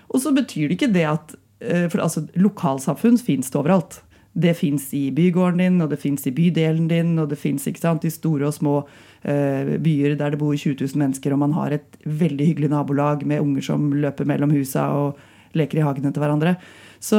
Og 0.09 0.23
så 0.23 0.33
betyr 0.35 0.69
det 0.69 0.79
ikke 0.79 0.93
det 0.95 1.07
at 1.09 1.35
eh, 1.61 1.87
For 1.91 2.01
altså, 2.05 2.27
lokalsamfunn 2.39 3.19
fins 3.21 3.53
det 3.53 3.61
overalt. 3.61 4.01
Det 4.39 4.55
fins 4.55 4.87
i 4.95 5.09
bygården 5.15 5.61
din, 5.61 5.81
og 5.83 5.91
det 5.91 5.99
fins 6.01 6.27
i 6.29 6.33
bydelen 6.35 6.87
din, 6.91 7.17
og 7.19 7.31
det 7.33 7.41
fins 7.41 7.67
i 7.67 7.75
store 7.75 8.47
og 8.47 8.55
små 8.55 8.75
eh, 9.25 9.77
byer 9.83 10.15
der 10.21 10.35
det 10.35 10.41
bor 10.41 10.55
20 10.55 10.79
000 10.79 11.01
mennesker, 11.01 11.35
og 11.35 11.43
man 11.43 11.57
har 11.57 11.75
et 11.75 11.99
veldig 12.05 12.53
hyggelig 12.53 12.71
nabolag 12.71 13.27
med 13.27 13.43
unger 13.43 13.67
som 13.67 13.91
løper 13.93 14.29
mellom 14.29 14.53
husa 14.55 14.87
og 14.95 15.57
leker 15.59 15.81
i 15.81 15.87
hagene 15.87 16.13
til 16.13 16.23
hverandre. 16.23 16.55
Så, 17.01 17.19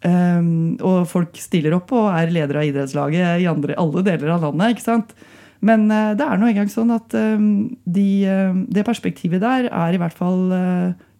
og 0.00 0.98
folk 1.08 1.36
stiller 1.36 1.74
opp 1.76 1.92
og 1.92 2.08
er 2.08 2.32
ledere 2.32 2.62
av 2.62 2.68
idrettslaget 2.70 3.42
i 3.44 3.48
andre, 3.48 3.76
alle 3.78 4.02
deler 4.04 4.32
av 4.34 4.46
landet. 4.48 4.74
ikke 4.74 4.86
sant? 4.86 5.14
Men 5.66 5.90
eh, 5.92 6.12
det 6.16 6.26
er 6.26 6.40
nå 6.40 6.48
engang 6.50 6.70
sånn 6.72 6.92
at 6.94 7.14
eh, 7.16 7.46
de, 7.84 8.08
eh, 8.24 8.60
det 8.72 8.86
perspektivet 8.86 9.42
der 9.42 9.68
er 9.68 9.94
i 9.96 10.00
hvert 10.00 10.16
fall, 10.16 10.48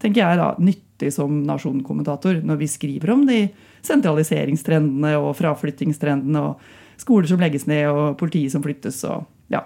tenker 0.00 0.24
jeg 0.24 0.40
da, 0.40 0.52
nyttig 0.60 1.12
som 1.14 1.42
nasjonkommentator 1.48 2.40
når 2.44 2.60
vi 2.62 2.70
skriver 2.70 3.14
om 3.14 3.26
de 3.28 3.42
sentraliseringstrendene 3.86 5.14
og 5.20 5.34
fraflyttingstrendene 5.38 6.44
og 6.44 7.00
skoler 7.00 7.28
som 7.30 7.40
legges 7.40 7.66
ned 7.68 7.86
og 7.88 8.16
politiet 8.20 8.52
som 8.52 8.64
flyttes 8.64 9.00
og 9.08 9.24
ja. 9.52 9.64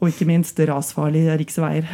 Og 0.00 0.08
ikke 0.08 0.26
minst 0.28 0.60
rasfarlige 0.70 1.34
riksveier. 1.42 1.88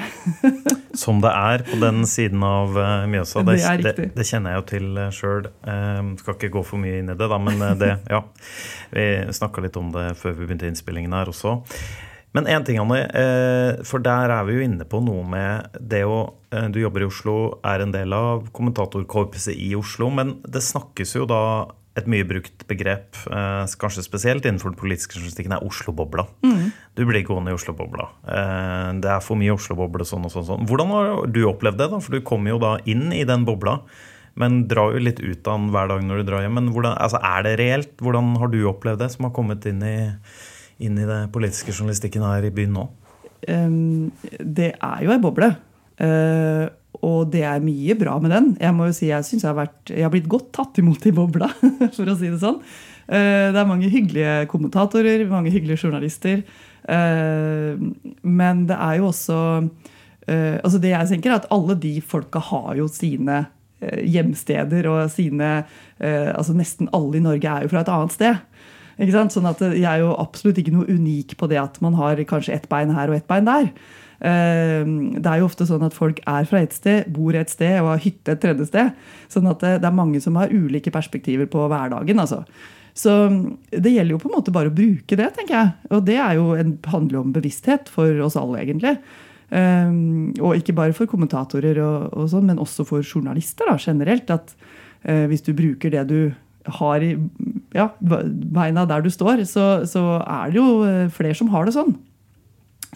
Som 1.02 1.18
det 1.24 1.32
er 1.32 1.64
på 1.66 1.78
den 1.80 2.04
siden 2.06 2.44
av 2.46 2.76
eh, 2.78 3.06
Mjøsa. 3.10 3.42
Det, 3.46 3.56
Det 3.82 4.08
det, 4.14 4.26
kjenner 4.28 4.54
jeg 4.54 4.60
jo 4.60 4.66
til 4.70 5.00
sjøl. 5.16 5.48
skal 6.20 6.36
ikke 6.36 6.52
gå 6.54 6.62
for 6.68 6.78
mye 6.82 7.00
inn 7.00 7.10
i 7.10 7.16
det, 7.18 7.30
da, 7.32 7.38
men 7.42 7.62
eh, 7.62 7.74
det, 7.80 7.92
ja. 8.14 8.22
Vi 8.92 9.06
snakka 9.34 9.64
litt 9.64 9.76
om 9.80 9.90
det 9.96 10.12
før 10.20 10.36
vi 10.36 10.44
begynte 10.46 10.68
innspillingen 10.70 11.16
her 11.16 11.32
også. 11.32 11.56
Men 12.36 12.46
én 12.52 12.64
ting, 12.68 12.76
Anne. 12.78 12.98
eh, 13.16 13.82
For 13.88 14.02
der 14.04 14.28
er 14.34 14.44
vi 14.44 14.58
jo 14.58 14.64
inne 14.66 14.84
på 14.84 15.00
noe 15.00 15.24
med 15.24 15.78
det 15.80 16.02
å 16.04 16.18
eh, 16.52 16.66
Du 16.68 16.78
jobber 16.82 17.06
i 17.06 17.08
Oslo, 17.08 17.36
er 17.64 17.80
en 17.80 17.94
del 17.94 18.12
av 18.12 18.50
kommentatorkorpset 18.52 19.56
i 19.56 19.72
Oslo, 19.78 20.10
men 20.12 20.36
det 20.44 20.60
snakkes 20.62 21.16
jo 21.16 21.24
da 21.30 21.40
et 21.96 22.06
mye 22.12 22.26
brukt 22.28 22.66
begrep, 22.68 23.16
eh, 23.30 23.64
kanskje 23.80 24.04
spesielt 24.04 24.44
innenfor 24.44 24.70
den 24.74 24.78
politiske 24.80 25.16
journalistikken, 25.16 25.54
er 25.56 25.64
Oslo-bobla. 25.64 26.26
Du 26.94 27.04
blir 27.08 27.24
gående 27.24 27.50
i 27.52 27.56
Oslo-bobla. 27.56 28.08
Eh, 28.28 28.92
Det 29.00 29.10
er 29.10 29.20
for 29.24 29.36
mye 29.36 29.54
Oslo-boble 29.54 30.04
sånn 30.04 30.24
og 30.24 30.30
sånn. 30.32 30.44
sånn. 30.46 30.66
Hvordan 30.68 30.88
har 30.92 31.26
du 31.26 31.40
opplevd 31.46 31.78
det? 31.78 31.90
da? 31.90 31.98
For 31.98 32.12
du 32.12 32.20
kommer 32.20 32.48
jo 32.50 32.58
da 32.58 32.78
inn 32.84 33.12
i 33.12 33.24
den 33.24 33.44
bobla, 33.44 33.80
men 34.36 34.66
drar 34.68 34.92
jo 34.92 34.98
litt 35.00 35.20
ut 35.20 35.46
av 35.48 35.58
den 35.58 35.70
hver 35.72 35.88
dag 35.88 36.02
når 36.04 36.16
du 36.20 36.30
drar 36.30 36.42
hjem. 36.44 36.54
Men 36.54 36.68
hvordan, 36.74 36.98
altså, 37.00 37.18
er 37.24 37.42
det 37.42 37.58
reelt? 37.58 37.96
Hvordan 37.96 38.36
har 38.38 38.48
du 38.48 38.58
opplevd 38.68 38.98
det, 38.98 39.10
som 39.12 39.24
har 39.24 39.32
kommet 39.32 39.64
inn 39.64 39.82
i, 39.82 40.14
inn 40.84 40.98
i 40.98 41.06
det 41.08 41.32
politiske 41.32 41.72
journalistikken 41.72 42.22
her 42.22 42.44
i 42.44 42.50
byen 42.50 42.72
nå? 42.76 42.88
Um, 43.48 44.12
det 44.40 44.74
er 44.82 45.04
jo 45.04 45.12
ei 45.12 45.18
boble. 45.18 45.56
Eh, 45.98 46.68
og 47.06 47.30
det 47.30 47.44
er 47.46 47.62
mye 47.62 47.94
bra 47.98 48.16
med 48.22 48.32
den. 48.34 48.52
Jeg 48.60 48.74
må 48.74 48.88
jo 48.88 48.96
si, 48.96 49.08
jeg 49.12 49.26
synes 49.28 49.46
jeg 49.46 49.70
jeg 49.92 50.04
har 50.04 50.12
blitt 50.12 50.30
godt 50.30 50.50
tatt 50.56 50.78
imot 50.82 51.06
i 51.06 51.14
bobla, 51.14 51.48
for 51.96 52.10
å 52.10 52.16
si 52.18 52.30
det 52.32 52.42
sånn. 52.42 52.60
Eh, 53.06 53.52
det 53.54 53.60
er 53.60 53.68
mange 53.68 53.90
hyggelige 53.90 54.46
kommentatorer, 54.50 55.26
mange 55.30 55.52
hyggelige 55.54 55.84
journalister. 55.84 56.42
Eh, 56.82 57.82
men 58.22 58.64
det 58.66 58.78
er 58.78 58.98
jo 59.00 59.10
også 59.10 59.38
eh, 60.30 60.58
altså 60.62 60.78
Det 60.78 60.92
jeg 60.92 61.10
tenker, 61.10 61.32
er 61.32 61.40
at 61.40 61.50
alle 61.54 61.74
de 61.82 61.96
folka 62.02 62.42
har 62.52 62.74
jo 62.78 62.88
sine 62.90 63.46
hjemsteder 63.76 64.86
og 64.88 65.10
sine 65.12 65.48
altså 66.00 66.54
Nesten 66.56 66.88
alle 66.96 67.18
i 67.18 67.20
Norge 67.20 67.50
er 67.50 67.66
jo 67.66 67.70
fra 67.70 67.82
et 67.82 67.90
annet 67.92 68.14
sted. 68.14 68.38
Ikke 68.96 69.12
sant? 69.12 69.34
Sånn 69.34 69.48
at 69.50 69.60
Jeg 69.60 69.84
er 69.84 70.00
jo 70.00 70.14
absolutt 70.16 70.56
ikke 70.62 70.72
noe 70.72 70.88
unik 70.88 71.34
på 71.36 71.48
det 71.50 71.58
at 71.60 71.76
man 71.84 71.98
har 71.98 72.22
kanskje 72.28 72.54
ett 72.56 72.70
bein 72.72 72.94
her 72.96 73.12
og 73.12 73.18
ett 73.18 73.28
bein 73.28 73.44
der. 73.44 73.68
Eh, 74.20 74.84
Det 75.16 75.26
er 75.26 75.40
jo 75.40 75.48
ofte 75.48 75.66
sånn 75.68 75.84
at 75.86 75.96
folk 75.96 76.22
er 76.26 76.48
fra 76.48 76.62
et 76.62 76.72
sted, 76.72 77.10
bor 77.12 77.34
et 77.34 77.50
sted 77.52 77.80
og 77.80 77.94
har 77.94 78.04
hytte 78.04 78.32
et 78.32 78.40
tredje 78.40 78.66
sted. 78.70 78.94
Sånn 79.28 79.50
at 79.50 79.60
det 79.60 79.76
det 79.82 79.90
er 79.90 80.00
mange 80.02 80.20
som 80.20 80.36
har 80.36 80.52
ulike 80.52 80.90
perspektiver 80.90 81.46
på 81.46 81.68
hverdagen. 81.68 82.18
altså. 82.18 82.44
Så 82.96 83.12
det 83.70 83.92
gjelder 83.92 84.14
jo 84.14 84.18
på 84.22 84.30
en 84.30 84.36
måte 84.38 84.52
bare 84.54 84.70
å 84.70 84.74
bruke 84.74 85.18
det, 85.20 85.28
tenker 85.36 85.54
jeg. 85.54 85.72
Og 85.92 86.04
det 86.06 86.16
en, 86.16 86.78
handler 86.88 87.18
jo 87.18 87.24
om 87.26 87.32
bevissthet 87.34 87.90
for 87.92 88.08
oss 88.24 88.38
alle, 88.40 88.62
egentlig. 88.62 88.96
Um, 89.50 90.32
og 90.40 90.56
ikke 90.56 90.74
bare 90.74 90.96
for 90.96 91.06
kommentatorer, 91.06 91.76
og, 91.78 92.08
og 92.16 92.30
sånn, 92.32 92.48
men 92.48 92.58
også 92.58 92.86
for 92.88 93.04
journalister 93.04 93.68
da, 93.68 93.76
generelt. 93.76 94.32
At 94.32 94.56
uh, 95.04 95.26
hvis 95.28 95.44
du 95.44 95.52
bruker 95.52 95.92
det 95.92 96.06
du 96.08 96.32
har 96.80 97.04
i 97.04 97.12
ja, 97.76 97.90
beina 98.00 98.86
der 98.88 99.04
du 99.04 99.10
står, 99.12 99.44
så, 99.46 99.84
så 99.86 100.02
er 100.24 100.50
det 100.50 100.58
jo 100.58 100.70
eh, 100.86 101.04
flere 101.14 101.36
som 101.38 101.50
har 101.52 101.68
det 101.68 101.76
sånn. 101.76 101.92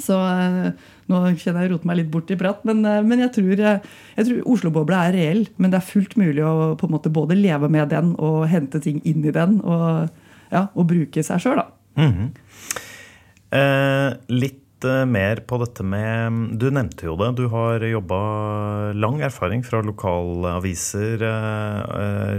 Så 0.02 0.16
eh, 0.16 0.70
nå 1.10 1.22
kjenner 1.40 1.64
jeg 1.64 1.74
roter 1.74 1.90
meg 1.90 2.00
litt 2.00 2.12
bort 2.12 2.30
i 2.30 2.38
prat, 2.38 2.62
men, 2.68 2.84
eh, 2.86 3.02
men 3.06 3.24
jeg 3.24 3.34
tror, 3.36 3.64
eh, 3.72 3.98
tror 4.20 4.46
Oslo-bobla 4.54 5.04
er 5.08 5.18
reell. 5.18 5.44
Men 5.58 5.72
det 5.72 5.80
er 5.80 5.90
fullt 5.90 6.16
mulig 6.20 6.44
å 6.46 6.72
på 6.80 6.88
en 6.88 6.96
måte 6.96 7.12
både 7.12 7.38
leve 7.38 7.70
med 7.72 7.90
den 7.92 8.14
og 8.18 8.46
hente 8.50 8.82
ting 8.82 9.02
inn 9.08 9.26
i 9.26 9.34
den. 9.34 9.60
Og, 9.64 10.24
ja, 10.50 10.66
og 10.74 10.90
bruke 10.90 11.24
seg 11.26 11.42
sjøl, 11.42 11.62
da. 11.62 11.68
Eh, 13.50 14.08
litt 14.30 14.86
eh, 14.86 15.02
mer 15.10 15.40
på 15.42 15.56
dette 15.58 15.82
med 15.82 16.54
Du 16.62 16.68
nevnte 16.70 17.08
jo 17.08 17.16
det. 17.18 17.32
Du 17.40 17.48
har 17.52 17.82
jobba 17.82 18.20
lang 18.94 19.18
erfaring 19.26 19.64
fra 19.66 19.82
lokalaviser 19.82 21.26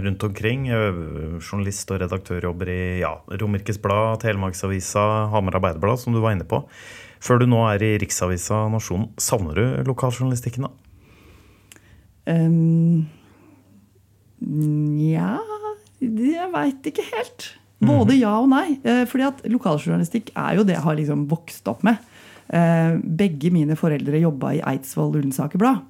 rundt 0.06 0.24
omkring. 0.24 0.66
Journalist- 0.72 1.92
og 1.92 2.02
redaktørjobber 2.06 2.72
i 2.72 2.82
ja, 3.04 3.14
Romerikes 3.28 3.80
Blad, 3.84 4.24
Telemarksavisa, 4.24 5.06
Hamar 5.34 5.60
Arbeiderblad, 5.60 6.00
som 6.00 6.16
du 6.16 6.22
var 6.24 6.34
inne 6.34 6.48
på. 6.48 6.64
Før 7.22 7.42
du 7.42 7.46
nå 7.50 7.60
er 7.70 7.82
i 7.86 7.92
Riksavisa 8.02 8.64
Nasjonen. 8.72 9.12
Savner 9.20 9.58
du 9.58 9.64
lokaljournalistikken, 9.86 10.66
da? 10.66 10.72
Um, 12.32 13.06
Nja 14.42 15.36
Jeg 16.02 16.48
veit 16.52 16.88
ikke 16.90 17.04
helt. 17.12 17.52
Både 17.82 18.14
ja 18.14 18.34
og 18.40 18.48
nei. 18.50 18.78
Eh, 18.86 19.04
Fordi 19.10 19.26
at 19.26 19.42
lokaljournalistikk 19.50 20.32
er 20.38 20.58
jo 20.58 20.66
det 20.66 20.76
jeg 20.76 20.84
har 20.84 20.98
liksom 20.98 21.24
vokst 21.30 21.70
opp 21.70 21.82
med. 21.86 21.98
Eh, 22.52 22.98
begge 23.02 23.50
mine 23.54 23.78
foreldre 23.78 24.22
jobba 24.22 24.54
i 24.56 24.62
Eidsvoll 24.74 25.16
Ullensaker 25.18 25.62
Blad. 25.62 25.82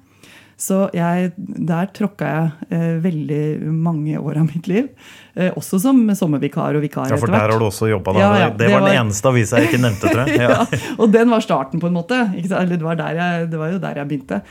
Så 0.59 0.85
jeg, 0.95 1.31
der 1.37 1.89
tråkka 1.95 2.29
jeg 2.29 2.67
eh, 2.75 2.91
veldig 3.03 3.71
mange 3.73 4.19
år 4.19 4.39
av 4.43 4.51
mitt 4.51 4.67
liv. 4.69 4.91
Eh, 5.33 5.49
også 5.57 5.79
som 5.81 6.03
sommervikar 6.15 6.77
og 6.77 6.85
vikar 6.85 7.09
Ja, 7.09 7.17
for 7.17 7.31
der 7.31 7.49
har 7.49 7.57
du 7.57 7.65
også 7.67 7.89
jobba. 7.89 8.13
Ja, 8.19 8.29
ja, 8.37 8.51
det, 8.51 8.61
det 8.61 8.69
var 8.73 8.85
den 8.85 8.99
eneste 9.01 9.31
avisa 9.31 9.59
jeg 9.59 9.71
ikke 9.71 9.81
nevnte, 9.81 10.11
tror 10.11 10.23
jeg. 10.23 10.37
Ja. 10.43 10.49
ja, 10.53 10.93
og 10.97 11.11
den 11.13 11.29
var 11.31 11.43
starten, 11.43 11.81
på 11.81 11.89
en 11.89 11.97
måte. 11.97 12.19
Eller 12.37 12.77
det 12.77 12.85
var, 12.85 12.97
der 12.99 13.19
jeg, 13.19 13.49
det 13.51 13.59
var 13.59 13.73
jo 13.73 13.81
der 13.81 13.99
jeg 14.01 14.09
begynte. 14.11 14.41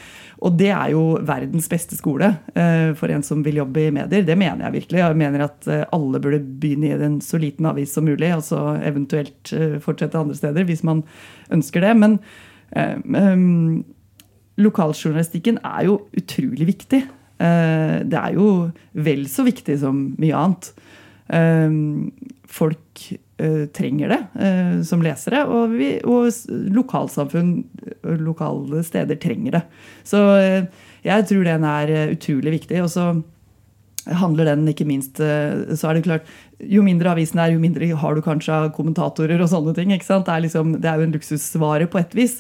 Og 0.42 0.56
det 0.58 0.70
er 0.74 0.90
jo 0.90 1.02
verdens 1.22 1.68
beste 1.70 1.96
skole 1.98 2.32
eh, 2.58 2.90
for 2.98 3.12
en 3.14 3.22
som 3.26 3.44
vil 3.46 3.60
jobbe 3.60 3.86
i 3.86 3.94
medier. 3.94 4.26
Det 4.26 4.36
mener 4.38 4.66
jeg 4.66 4.76
virkelig. 4.80 5.02
Jeg 5.04 5.18
mener 5.20 5.46
at 5.46 5.70
eh, 5.70 5.84
alle 5.94 6.20
burde 6.22 6.42
begynne 6.42 6.90
i 6.90 6.96
en 7.06 7.20
så 7.22 7.38
liten 7.40 7.68
avis 7.70 7.94
som 7.94 8.06
mulig, 8.08 8.32
og 8.34 8.42
så 8.46 8.62
eventuelt 8.82 9.54
eh, 9.54 9.78
fortsette 9.82 10.18
andre 10.18 10.38
steder 10.38 10.66
hvis 10.66 10.82
man 10.86 11.04
ønsker 11.54 11.86
det. 11.86 11.94
Men 12.02 12.18
eh, 12.74 12.96
lokaljournalistikken 14.62 15.61
er 15.62 15.88
jo 15.88 15.98
utrolig 16.18 16.68
viktig. 16.75 17.03
Eh, 17.42 17.96
det 18.07 18.18
er 18.18 18.37
jo 18.37 18.48
vel 18.92 19.27
så 19.31 19.44
viktig 19.46 19.79
som 19.83 20.05
mye 20.20 20.38
annet. 20.38 20.70
Eh, 21.33 21.77
folk 22.53 23.05
eh, 23.42 23.66
trenger 23.75 24.12
det 24.12 24.20
som 24.87 25.03
lesere, 25.05 25.44
og, 25.48 25.77
vi, 25.79 25.94
og 26.05 26.29
lokalsamfunn, 26.77 27.55
lokale 28.22 28.83
steder 28.87 29.18
trenger 29.22 29.59
det. 29.59 29.62
Så 30.07 30.20
jeg 31.03 31.29
tror 31.29 31.46
den 31.48 31.64
er 31.66 31.94
utrolig 32.12 32.59
viktig. 32.61 32.83
Og 32.85 32.90
så 32.92 33.07
handler 34.06 34.48
den 34.50 34.66
ikke 34.70 34.86
minst 34.88 35.20
eh, 35.22 35.74
så 35.78 35.88
er 35.90 35.94
det 35.98 36.04
klart, 36.06 36.26
Jo 36.62 36.82
mindre 36.82 37.10
avisen 37.12 37.38
er, 37.42 37.52
jo 37.54 37.60
mindre 37.62 37.88
har 37.98 38.14
du 38.14 38.20
kanskje 38.22 38.52
av 38.54 38.68
kommentatorer 38.76 39.40
og 39.42 39.48
sånne 39.50 39.74
ting. 39.74 39.90
ikke 39.94 40.06
sant? 40.06 40.26
Det 40.26 40.34
er, 40.34 40.42
liksom, 40.44 40.76
det 40.82 40.88
er 40.90 40.98
jo 41.00 41.06
en 41.08 41.14
luksusvare 41.16 41.88
på 41.90 41.98
et 41.98 42.14
vis. 42.14 42.36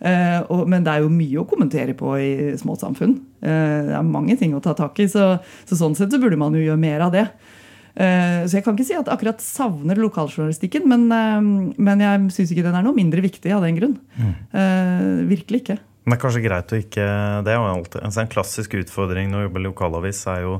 Eh, 0.00 0.40
og, 0.48 0.66
men 0.68 0.84
det 0.84 0.92
er 0.94 1.04
jo 1.04 1.10
mye 1.12 1.42
å 1.42 1.48
kommentere 1.48 1.92
på 1.96 2.14
i 2.20 2.30
små 2.60 2.76
samfunn. 2.80 3.18
Eh, 3.44 3.82
det 3.90 3.98
er 3.98 4.08
mange 4.08 4.36
ting 4.40 4.54
å 4.56 4.62
ta 4.64 4.72
tak 4.76 4.96
i. 5.04 5.08
Så, 5.12 5.36
så 5.68 5.76
sånn 5.76 5.96
sett 5.98 6.12
så 6.12 6.20
burde 6.22 6.38
man 6.40 6.56
jo 6.56 6.64
gjøre 6.64 6.80
mer 6.80 7.04
av 7.08 7.12
det. 7.12 7.26
Eh, 7.96 8.44
Så 8.48 8.58
jeg 8.58 8.64
kan 8.64 8.76
ikke 8.76 8.88
si 8.88 8.96
at 8.96 9.08
akkurat 9.12 9.40
savner 9.40 9.96
lokaljournalistikken, 10.00 10.84
men, 10.88 11.06
eh, 11.12 11.76
men 11.80 12.00
jeg 12.04 12.30
syns 12.36 12.52
ikke 12.52 12.64
den 12.68 12.76
er 12.80 12.84
noe 12.84 12.96
mindre 12.96 13.24
viktig 13.24 13.52
av 13.56 13.64
den 13.64 13.76
grunn. 13.80 13.96
Eh, 14.52 15.24
Virkelig 15.32 15.62
ikke. 15.64 15.78
Men 16.06 16.14
det 16.14 16.20
er 16.20 16.22
kanskje 16.22 16.42
greit 16.44 16.70
å 16.72 16.78
ikke 16.78 17.04
Det 17.42 17.50
er 17.50 17.56
jo 17.58 17.66
alltid 17.66 18.04
altså 18.06 18.22
En 18.22 18.30
klassisk 18.30 18.76
utfordring 18.78 19.32
når 19.32 19.40
du 19.40 19.46
jobber 19.48 19.62
i 19.64 19.66
lokalavis, 19.66 20.20
er 20.30 20.44
jo 20.44 20.52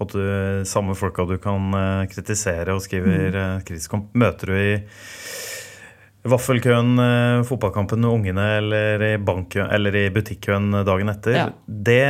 at 0.00 0.14
du 0.16 0.64
samme 0.66 0.96
folka 0.96 1.26
du 1.28 1.36
kan 1.38 1.76
eh, 1.76 2.06
kritisere 2.10 2.74
og 2.74 2.80
skriver 2.82 3.36
mm. 3.36 3.66
kritisk 3.68 3.94
om, 3.94 4.08
møter 4.16 4.50
du 4.50 4.56
i 4.58 4.72
vaffelkøen, 6.24 6.94
eh, 6.98 7.42
fotballkampen 7.48 8.00
med 8.00 8.10
ungene 8.10 8.46
eller 8.58 9.02
i, 9.12 9.16
bankkø, 9.20 9.66
eller 9.70 9.94
i 9.96 10.06
butikkøen 10.14 10.70
dagen 10.86 11.08
etter. 11.12 11.36
Ja. 11.36 11.48
Det 11.66 12.02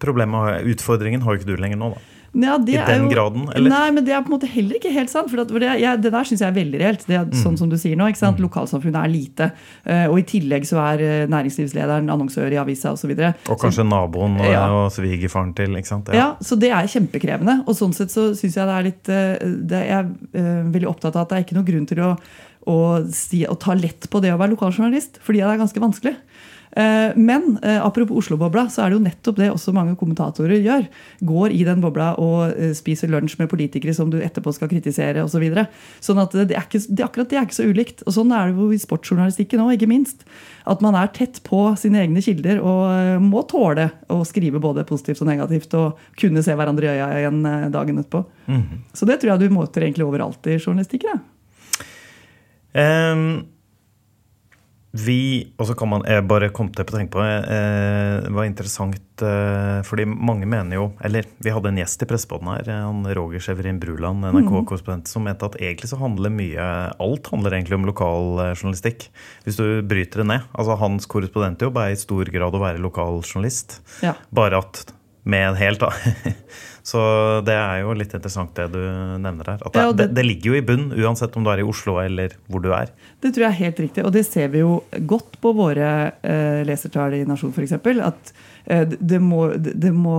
problemet, 0.00 0.62
utfordringen 0.74 1.22
har 1.22 1.34
jo 1.36 1.42
ikke 1.42 1.52
du 1.54 1.58
lenger 1.60 1.76
nå, 1.80 1.90
da. 1.96 2.00
Ja, 2.38 2.58
det 2.60 2.74
I 2.76 2.82
den 2.84 3.06
jo- 3.06 3.10
graden, 3.10 3.46
eller? 3.56 3.70
Nei, 3.72 3.90
men 3.90 4.04
det 4.04 4.12
er 4.12 4.20
på 4.22 4.28
en 4.28 4.34
måte 4.38 4.46
heller 4.52 4.76
ikke 4.76 4.92
helt 4.92 5.08
sant. 5.10 5.30
For, 5.32 5.40
at, 5.40 5.48
for 5.50 5.58
det, 5.64 5.70
jeg, 5.80 6.00
det 6.04 6.10
der 6.12 6.26
syns 6.28 6.42
jeg 6.44 6.50
er 6.52 6.56
veldig 6.58 6.78
reelt. 6.82 7.06
Det 7.08 7.16
er 7.16 7.24
Mm. 7.24 7.32
sånn 7.42 7.56
som 7.58 7.68
du 7.70 7.76
sier 7.80 7.96
nå. 7.96 8.04
ikke 8.06 8.18
sant? 8.20 8.38
Lokalsamfunnet 8.38 9.00
er 9.02 9.08
lite. 9.08 9.46
Eh, 9.86 10.06
og 10.12 10.18
i 10.20 10.22
tillegg 10.28 10.62
så 10.68 10.76
er 10.92 11.00
eh, 11.00 11.26
næringslivslederen 11.26 12.06
annonsør 12.12 12.52
i 12.52 12.60
avisa 12.60 12.92
osv. 12.92 13.10
Og 13.48 13.58
kanskje 13.58 13.82
naboen 13.88 14.36
og, 14.40 14.44
Ja. 14.52 14.68
og 14.70 14.92
svigerfaren 14.92 15.54
til. 15.56 15.72
ikke 15.80 15.86
sant? 15.88 16.08
Ja, 16.12 16.36
så 16.40 16.56
det 16.60 16.70
er 16.70 16.84
kjempekrevende. 16.86 17.64
Og 17.66 17.74
sånn 17.74 17.94
sett 17.96 18.08
så 18.12 18.30
syns 18.36 18.54
jeg 18.60 18.66
det 18.68 18.76
er 18.76 18.82
litt 18.82 19.04
det 19.66 19.80
Jeg 19.88 20.06
er 20.34 20.64
veldig 20.68 20.86
opptatt 20.92 21.16
av 21.16 21.22
at 21.22 21.28
det 21.30 21.38
er 21.38 21.44
ikke 21.48 21.56
noen 21.56 21.66
grunn 21.72 21.86
til 21.88 21.98
å, 22.04 22.18
å, 22.68 22.78
si, 23.14 23.44
å 23.48 23.56
ta 23.60 23.76
lett 23.78 24.08
på 24.12 24.22
det 24.24 24.34
å 24.34 24.38
være 24.40 24.54
lokaljournalist, 24.54 25.22
fordi 25.24 25.42
det 25.42 25.50
er 25.50 25.62
ganske 25.64 25.82
vanskelig. 25.82 26.16
Eh, 26.78 27.16
Men 27.16 27.58
eh, 27.62 27.86
apropos 27.86 28.16
Oslo-bobla, 28.20 28.68
så 28.70 28.84
er 28.84 28.90
det 28.90 28.98
jo 28.98 29.04
nettopp 29.04 29.38
det 29.40 29.50
også 29.52 29.72
mange 29.76 29.96
kommentatorer 29.98 30.60
gjør. 30.60 30.86
Går 31.26 31.54
i 31.56 31.62
den 31.66 31.80
bobla 31.82 32.12
og 32.20 32.52
eh, 32.52 32.74
spiser 32.76 33.10
lunsj 33.12 33.38
med 33.40 33.50
politikere 33.50 33.94
som 33.96 34.12
du 34.12 34.18
etterpå 34.20 34.52
skal 34.54 34.70
kritisere 34.70 35.24
osv. 35.24 35.38
Så 35.38 35.42
videre. 35.42 35.68
sånn 36.02 36.18
at 36.18 36.32
det 36.34 36.56
er 36.58 36.64
ikke, 36.66 36.80
det, 36.90 37.04
akkurat 37.04 37.28
det 37.30 37.36
er 37.38 37.44
ikke 37.46 37.58
så 37.60 37.68
ulikt. 37.70 38.02
Og 38.06 38.16
sånn 38.16 38.32
er 38.34 38.50
det 38.50 38.58
jo 38.58 38.72
i 38.74 38.80
sportsjournalistikken 38.82 39.62
òg, 39.62 39.76
ikke 39.76 39.90
minst. 39.90 40.26
At 40.66 40.82
man 40.84 40.98
er 40.98 41.12
tett 41.14 41.38
på 41.46 41.60
sine 41.78 42.02
egne 42.02 42.22
kilder 42.24 42.58
og 42.58 43.22
må 43.22 43.44
tåle 43.48 43.86
å 44.10 44.18
skrive 44.26 44.58
både 44.58 44.82
positivt 44.88 45.22
og 45.22 45.30
negativt 45.30 45.78
og 45.78 46.02
kunne 46.18 46.42
se 46.42 46.58
hverandre 46.58 46.90
i 46.90 46.98
øya 46.98 47.08
igjen 47.22 47.40
dagen 47.70 48.02
etterpå. 48.02 48.24
Så 48.98 49.06
det 49.06 49.20
tror 49.22 49.36
jeg 49.36 49.46
du 49.46 49.54
møter 49.54 49.86
egentlig 49.86 50.08
overalt 50.10 50.50
i 50.50 50.58
journalistikken. 50.58 51.22
Ja. 51.22 51.37
Ehm, 52.76 53.46
vi, 54.96 55.52
og 55.60 55.66
så 55.68 55.74
kan 55.76 55.90
man 55.90 56.04
jeg 56.08 56.24
bare 56.24 56.48
kom 56.54 56.70
til 56.72 56.80
å 56.80 56.88
tenke 56.88 57.12
på 57.12 57.20
eh, 57.20 58.24
Det 58.24 58.32
var 58.32 58.46
interessant 58.48 59.20
eh, 59.20 59.82
fordi 59.84 60.06
mange 60.08 60.48
mener 60.48 60.78
jo 60.78 60.86
Eller 61.04 61.28
vi 61.44 61.52
hadde 61.52 61.68
en 61.68 61.80
gjest 61.82 62.02
i 62.02 62.08
Pressepodden 62.08 62.48
her, 62.54 62.70
eh, 62.72 62.86
han 62.86 63.04
Roger 63.18 63.44
Severin 63.44 63.80
Bruland, 63.82 64.24
NRK-korrespondent, 64.24 65.10
som 65.12 65.28
mente 65.28 65.44
at 65.44 65.58
egentlig 65.60 65.90
så 65.92 66.00
handler 66.00 66.32
mye 66.32 66.68
Alt 67.04 67.28
handler 67.34 67.58
egentlig 67.58 67.76
om 67.76 67.84
lokaljournalistikk. 67.90 69.10
Hvis 69.44 69.60
du 69.60 69.84
bryter 69.86 70.22
det 70.22 70.30
ned. 70.32 70.46
Altså 70.56 70.78
Hans 70.80 71.06
korrespondentjobb 71.10 71.78
er 71.84 71.92
i 71.92 72.00
stor 72.00 72.32
grad 72.32 72.56
å 72.56 72.62
være 72.62 72.82
lokaljournalist. 72.82 73.78
Ja. 74.06 74.16
Bare 74.34 74.62
at 74.64 74.86
med 75.28 75.50
en 75.50 75.60
helt. 75.60 75.84
Så 76.88 77.00
det 77.44 77.52
er 77.58 77.82
jo 77.82 77.92
litt 77.98 78.14
interessant 78.16 78.54
det 78.56 78.68
du 78.72 78.78
nevner 79.20 79.50
her. 79.52 79.60
At 79.66 79.74
det, 79.74 79.82
Ja, 79.84 79.92
det, 79.92 80.06
det- 80.16 80.24
ligger 80.24 80.52
jo 80.54 80.58
i 80.58 80.64
bunn, 80.64 80.86
uansett 80.96 81.34
om 81.36 81.44
du 81.44 81.50
er 81.52 81.60
i 81.60 81.66
Oslo 81.68 81.98
eller 82.00 82.36
hvor 82.48 82.62
du 82.64 82.70
er. 82.72 82.92
Det 83.20 83.32
tror 83.34 83.44
jeg 83.44 83.50
er 83.52 83.58
helt 83.64 83.80
riktig, 83.84 84.04
og 84.06 84.12
det 84.14 84.24
ser 84.28 84.48
vi 84.54 84.62
jo 84.62 84.78
godt 85.10 85.36
på 85.42 85.52
våre 85.58 85.90
eh, 86.22 86.62
lesertall 86.68 87.18
i 87.18 87.24
Nasjon 87.28 87.52
f.eks. 87.52 87.74
At 88.06 88.32
eh, 88.66 88.86
det- 88.88 89.20
må, 89.20 89.50
det, 89.58 89.92
må 89.92 90.16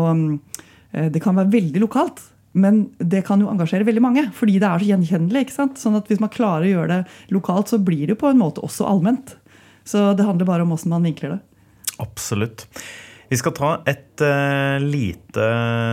eh, 0.94 1.10
Det 1.10 1.22
kan 1.24 1.36
være 1.40 1.52
veldig 1.58 1.82
lokalt. 1.88 2.22
Men 2.60 2.90
det 2.98 3.24
kan 3.28 3.40
jo 3.40 3.48
engasjere 3.52 3.86
veldig 3.86 4.02
mange, 4.02 4.24
fordi 4.34 4.56
det 4.60 4.66
er 4.68 4.82
så 4.82 4.88
gjenkjennelig. 4.90 5.44
ikke 5.46 5.54
sant? 5.54 5.78
Sånn 5.78 5.96
at 6.00 6.08
Hvis 6.10 6.20
man 6.20 6.32
klarer 6.34 6.66
å 6.66 6.72
gjøre 6.74 6.88
det 6.96 7.34
lokalt, 7.36 7.70
så 7.70 7.78
blir 7.78 8.08
det 8.08 8.16
jo 8.18 8.22
på 8.26 8.30
en 8.32 8.40
måte 8.42 8.62
også 8.66 8.88
allment. 8.90 9.36
Så 9.86 10.12
det 10.18 10.26
handler 10.26 10.46
bare 10.50 10.66
om 10.66 10.74
åssen 10.74 10.90
man 10.90 11.06
vinkler 11.06 11.36
det. 11.38 11.40
Absolutt. 12.02 12.66
Vi 13.30 13.38
skal 13.38 13.54
ta 13.54 13.68
et 13.86 14.22
uh, 14.26 14.82
lite 14.82 15.46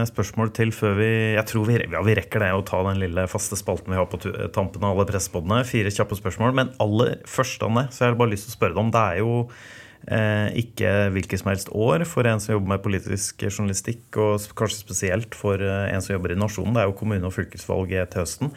spørsmål 0.09 0.55
til 0.57 0.71
før 0.73 0.95
vi 0.97 1.09
Jeg 1.35 1.45
tror 1.51 1.67
vi, 1.69 1.75
ja, 1.83 2.01
vi 2.01 2.15
rekker 2.17 2.41
det 2.41 2.49
å 2.57 2.63
ta 2.65 2.81
den 2.87 3.03
lille 3.03 3.27
faste 3.29 3.59
spalten 3.61 3.93
vi 3.93 3.99
har 3.99 4.09
på 4.09 4.21
tampen 4.57 4.87
av 4.87 4.95
alle 4.95 5.05
presspodene. 5.11 5.61
Fire 5.69 5.93
kjappe 5.93 6.17
spørsmål. 6.17 6.55
Men 6.57 6.73
aller 6.81 7.19
først, 7.29 7.61
Anne, 7.67 7.91
så 7.93 8.07
jeg 8.07 8.15
har 8.15 8.17
bare 8.23 8.33
lyst 8.33 8.49
til 8.49 8.55
å 8.55 8.57
spørre 8.57 8.77
deg 8.79 8.81
om 8.87 8.95
Det 8.95 9.05
er 9.05 9.21
jo 9.21 9.35
uh, 9.45 10.49
ikke 10.65 10.97
hvilket 11.13 11.43
som 11.43 11.53
helst 11.53 11.73
år 11.77 12.07
for 12.09 12.33
en 12.33 12.41
som 12.41 12.57
jobber 12.57 12.73
med 12.73 12.85
politisk 12.89 13.45
journalistikk, 13.51 14.07
og 14.17 14.49
kanskje 14.57 14.81
spesielt 14.87 15.37
for 15.37 15.61
uh, 15.61 15.91
en 15.93 16.01
som 16.01 16.17
jobber 16.17 16.33
i 16.33 16.41
Nasjonen. 16.41 16.73
Det 16.73 16.87
er 16.87 16.89
jo 16.89 17.01
kommune- 17.03 17.29
og 17.29 17.37
fylkesvalget 17.37 18.17
til 18.17 18.25
høsten. 18.25 18.57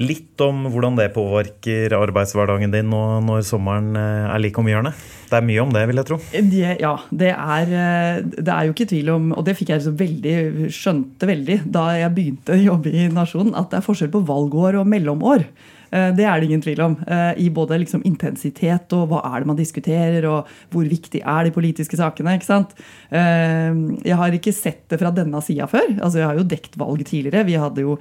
Litt 0.00 0.40
om 0.40 0.62
hvordan 0.72 0.96
det 0.96 1.10
påvirker 1.12 1.92
arbeidshverdagen 1.92 2.72
din 2.72 2.88
nå 2.88 3.00
når 3.26 3.42
sommeren 3.44 3.92
eh, 4.00 4.30
er 4.32 4.40
like 4.40 4.60
om 4.60 4.68
hjørnet. 4.70 4.96
Det 5.28 5.36
er 5.36 5.44
mye 5.44 5.60
om 5.60 5.74
det, 5.74 5.82
vil 5.90 6.00
jeg 6.00 6.08
tro. 6.08 6.16
Det, 6.32 6.62
ja, 6.80 6.94
det 7.22 7.32
er, 7.34 7.74
eh, 7.82 8.22
det 8.24 8.54
er 8.54 8.64
jo 8.64 8.72
ikke 8.72 8.88
tvil 8.94 9.12
om, 9.12 9.26
og 9.36 9.44
det 9.44 9.58
fikk 9.58 9.74
jeg 9.74 9.92
veldig, 10.00 10.70
skjønte 10.72 11.28
veldig 11.28 11.58
da 11.68 11.84
jeg 11.98 12.14
begynte 12.16 12.56
å 12.56 12.62
jobbe 12.62 12.94
i 12.96 13.10
Nasjonen, 13.12 13.52
at 13.58 13.68
det 13.68 13.82
er 13.82 13.86
forskjell 13.90 14.12
på 14.14 14.24
valgår 14.30 14.80
og 14.80 14.88
mellomår. 14.88 15.44
Eh, 15.92 16.12
Det 16.14 16.24
er 16.24 16.40
det 16.40 16.48
ingen 16.48 16.62
tvil 16.62 16.80
om. 16.80 16.96
eh, 17.06 17.34
I 17.38 17.48
både 17.50 17.78
liksom 17.82 18.02
intensitet 18.04 18.92
og 18.92 19.08
hva 19.10 19.20
er 19.34 19.40
det 19.40 19.46
man 19.46 19.56
diskuterer, 19.56 20.24
og 20.28 20.46
hvor 20.70 20.84
viktig 20.88 21.22
er 21.24 21.44
de 21.44 21.50
politiske 21.50 21.96
sakene. 21.96 22.36
ikke 22.38 22.46
sant? 22.46 22.74
Eh, 23.10 23.74
Jeg 24.04 24.16
har 24.16 24.30
ikke 24.30 24.54
sett 24.54 24.88
det 24.88 24.98
fra 25.00 25.10
denne 25.10 25.40
sida 25.42 25.66
før. 25.66 25.98
Altså, 26.00 26.18
Jeg 26.18 26.26
har 26.26 26.36
jo 26.36 26.44
dekt 26.44 26.76
valg 26.76 27.04
tidligere. 27.04 27.44
Vi 27.44 27.54
hadde 27.58 27.80
jo 27.80 27.98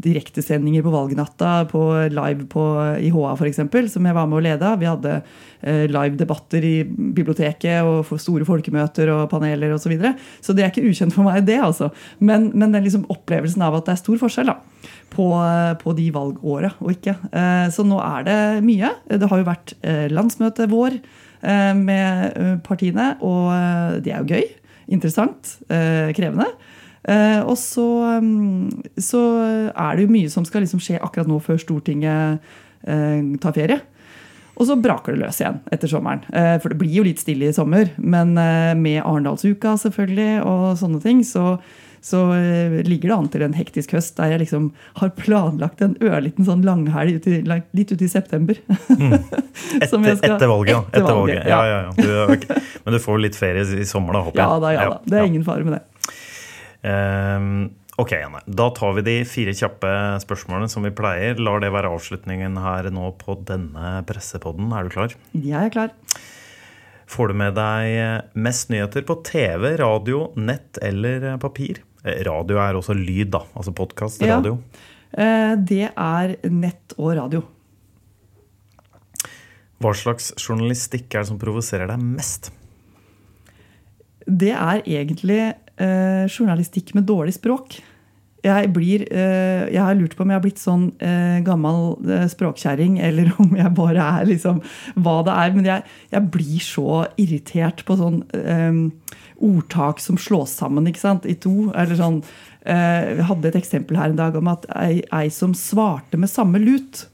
direktesendinger 0.00 0.82
på 0.82 0.92
valgnatta 0.92 1.66
på 1.70 1.82
live 2.12 2.46
på, 2.50 2.64
i 3.00 3.10
HA 3.10 3.34
f.eks., 3.36 3.92
som 3.92 4.04
jeg 4.04 4.14
var 4.14 4.26
med 4.26 4.38
å 4.38 4.44
lede. 4.44 4.78
Vi 4.80 4.86
hadde 4.86 5.22
eh, 5.62 5.86
live 5.88 6.16
debatter 6.20 6.64
i 6.64 6.74
biblioteket 6.86 7.82
og 7.86 8.10
store 8.20 8.44
folkemøter 8.48 9.10
og 9.14 9.28
paneler 9.30 9.72
osv. 9.74 9.86
Så, 9.86 9.92
videre. 9.94 10.14
så 10.42 10.52
det 10.52 10.64
er 10.64 10.72
ikke 10.72 10.88
ukjent 10.90 11.14
for 11.14 11.22
meg, 11.28 11.44
det. 11.46 11.60
altså. 11.62 11.90
Men, 12.18 12.50
men 12.54 12.72
den 12.74 12.82
liksom 12.84 13.06
opplevelsen 13.12 13.62
av 13.62 13.76
at 13.78 13.86
det 13.86 13.94
er 13.94 14.00
stor 14.02 14.18
forskjell 14.18 14.50
da, 14.50 14.56
på, 15.14 15.28
på 15.82 15.94
de 15.96 16.08
valgåra 16.14 16.72
og 16.80 16.90
ikke. 16.96 17.14
Eh, 17.30 17.68
Så 17.70 17.84
nå 17.86 18.00
er 18.02 18.26
det 18.26 18.38
mye. 18.66 18.90
Det 19.06 19.30
har 19.30 19.38
jo 19.42 19.46
vært 19.46 19.76
eh, 19.86 20.06
landsmøte 20.10 20.66
vår 20.72 20.98
eh, 20.98 21.72
med 21.78 22.32
eh, 22.34 22.54
partiene, 22.66 23.12
og 23.22 23.52
eh, 23.54 24.00
det 24.02 24.12
er 24.12 24.24
jo 24.24 24.34
gøy. 24.36 24.48
Interessant. 24.92 25.56
eh, 25.70 26.10
Krevende. 26.14 26.50
Eh, 27.06 27.40
Og 27.46 27.54
så, 27.58 27.86
mm, 28.22 28.98
så 28.98 29.20
er 29.70 29.96
det 29.96 30.06
jo 30.06 30.12
mye 30.14 30.30
som 30.30 30.44
skal 30.46 30.62
liksom 30.66 30.82
skje 30.82 30.98
akkurat 30.98 31.30
nå 31.30 31.38
før 31.42 31.58
Stortinget 31.62 32.42
eh, 32.86 33.22
tar 33.42 33.54
ferie. 33.54 33.80
Og 34.56 34.64
så 34.68 34.76
braker 34.80 35.12
det 35.12 35.20
løs 35.26 35.40
igjen 35.42 35.58
etter 35.72 35.90
sommeren. 35.90 36.22
Eh, 36.32 36.54
For 36.62 36.72
det 36.72 36.78
blir 36.80 36.94
jo 37.00 37.02
litt 37.04 37.20
stille 37.20 37.50
i 37.50 37.56
sommer. 37.56 37.90
Men 37.98 38.36
eh, 38.40 38.72
med 38.78 39.02
Arendalsuka 39.02 39.74
selvfølgelig 39.82 40.38
og 40.48 40.78
sånne 40.80 41.00
ting, 41.04 41.20
så, 41.28 41.58
så 42.00 42.22
eh, 42.38 42.78
ligger 42.88 43.10
det 43.12 43.16
an 43.18 43.28
til 43.34 43.44
en 43.44 43.56
hektisk 43.58 43.92
høst 43.98 44.16
der 44.16 44.32
jeg 44.32 44.40
liksom 44.46 44.70
har 45.02 45.12
planlagt 45.18 45.82
en 45.84 45.92
ørliten 46.00 46.48
sånn 46.48 46.64
langhelg 46.64 47.18
ut 47.20 47.28
i- 47.28 47.42
litt 47.46 47.92
ut 47.92 48.00
i 48.00 48.08
september. 48.08 48.56
Som 49.90 50.04
Etter, 50.04 50.16
skal- 50.22 50.36
etter 50.38 50.48
valget, 50.48 50.88
etter 50.88 51.02
Etter 51.04 51.20
valget. 51.20 51.44
Ja, 51.52 51.60
ja, 51.68 51.78
ja. 51.84 51.92
Du, 52.00 52.32
okay. 52.38 52.62
Men 52.86 52.96
du 52.96 53.00
får 53.04 53.20
litt 53.26 53.36
ferie 53.36 53.60
i 53.76 53.84
sommer, 53.88 54.16
da, 54.16 54.24
håper 54.30 54.40
jeg. 54.40 54.46
Ja 54.48 54.58
da, 54.64 54.72
ja 54.76 54.88
da. 54.94 54.98
Det 55.04 55.20
er 55.20 55.28
ingen 55.28 55.44
fare 55.44 55.64
med 55.68 55.76
det. 55.76 55.84
Ehm, 56.86 57.56
ok, 57.98 58.12
Janne. 58.12 58.40
Da 58.46 58.68
tar 58.76 58.92
vi 58.98 59.02
de 59.06 59.16
fire 59.28 59.54
kjappe 59.56 59.90
spørsmålene 60.24 60.68
som 60.72 60.84
vi 60.86 60.90
pleier. 60.96 61.38
Lar 61.40 61.60
det 61.64 61.72
være 61.74 61.90
avslutningen 61.96 62.58
her 62.62 62.90
nå 62.94 63.10
på 63.20 63.38
denne 63.48 64.02
pressepodden. 64.08 64.70
Er 64.76 64.84
du 64.88 64.94
klar? 64.94 65.14
Jeg 65.32 65.56
er 65.66 65.72
klar. 65.74 65.94
Får 67.06 67.28
du 67.30 67.34
med 67.38 67.54
deg 67.54 68.32
mest 68.34 68.68
nyheter 68.72 69.04
på 69.06 69.20
TV, 69.26 69.76
radio, 69.78 70.32
nett 70.36 70.80
eller 70.82 71.36
papir? 71.38 71.78
Eh, 72.04 72.20
Radio 72.26 72.58
er 72.58 72.74
også 72.78 72.96
lyd, 72.98 73.30
da. 73.34 73.44
Altså 73.54 73.72
podkast, 73.74 74.20
Ja. 74.26 74.36
radio. 74.40 74.58
Eh, 75.16 75.54
Det 75.56 75.92
er 75.96 76.36
nett 76.50 76.92
og 76.98 77.14
radio. 77.16 77.44
Hva 79.80 79.92
slags 79.94 80.32
journalistikk 80.40 81.14
er 81.14 81.20
det 81.22 81.28
som 81.28 81.38
provoserer 81.38 81.86
deg 81.90 82.00
mest? 82.00 82.50
Det 84.26 84.50
er 84.56 84.80
egentlig 84.82 85.54
eh, 85.82 86.24
journalistikk 86.30 86.94
med 86.96 87.06
dårlig 87.08 87.36
språk. 87.36 87.78
Jeg, 88.46 88.68
blir, 88.70 89.02
eh, 89.10 89.66
jeg 89.72 89.82
har 89.82 89.96
lurt 89.98 90.14
på 90.14 90.22
om 90.22 90.30
jeg 90.30 90.38
har 90.38 90.44
blitt 90.44 90.60
sånn 90.62 90.84
eh, 91.02 91.38
gammel 91.46 91.96
eh, 92.04 92.26
språkkjerring, 92.30 93.00
eller 93.02 93.32
om 93.42 93.56
jeg 93.58 93.72
bare 93.74 94.04
er 94.20 94.28
liksom 94.28 94.60
hva 95.02 95.16
det 95.26 95.34
er. 95.34 95.54
Men 95.56 95.68
jeg, 95.70 95.86
jeg 96.12 96.30
blir 96.36 96.62
så 96.62 97.00
irritert 97.22 97.82
på 97.88 97.98
sånn 97.98 98.20
eh, 98.36 98.78
ordtak 99.42 100.00
som 100.04 100.20
slås 100.20 100.54
sammen 100.60 100.86
ikke 100.90 101.02
sant, 101.02 101.26
i 101.26 101.34
to. 101.40 101.72
Eller 101.74 101.98
sånn 101.98 102.22
eh, 102.62 103.18
Jeg 103.18 103.28
hadde 103.32 103.50
et 103.50 103.60
eksempel 103.64 103.98
her 103.98 104.12
en 104.12 104.20
dag 104.20 104.38
om 104.38 104.52
at 104.52 104.68
ei, 104.78 105.02
ei 105.10 105.26
som 105.34 105.56
svarte 105.56 106.20
med 106.20 106.32
samme 106.32 106.62
lut. 106.62 107.06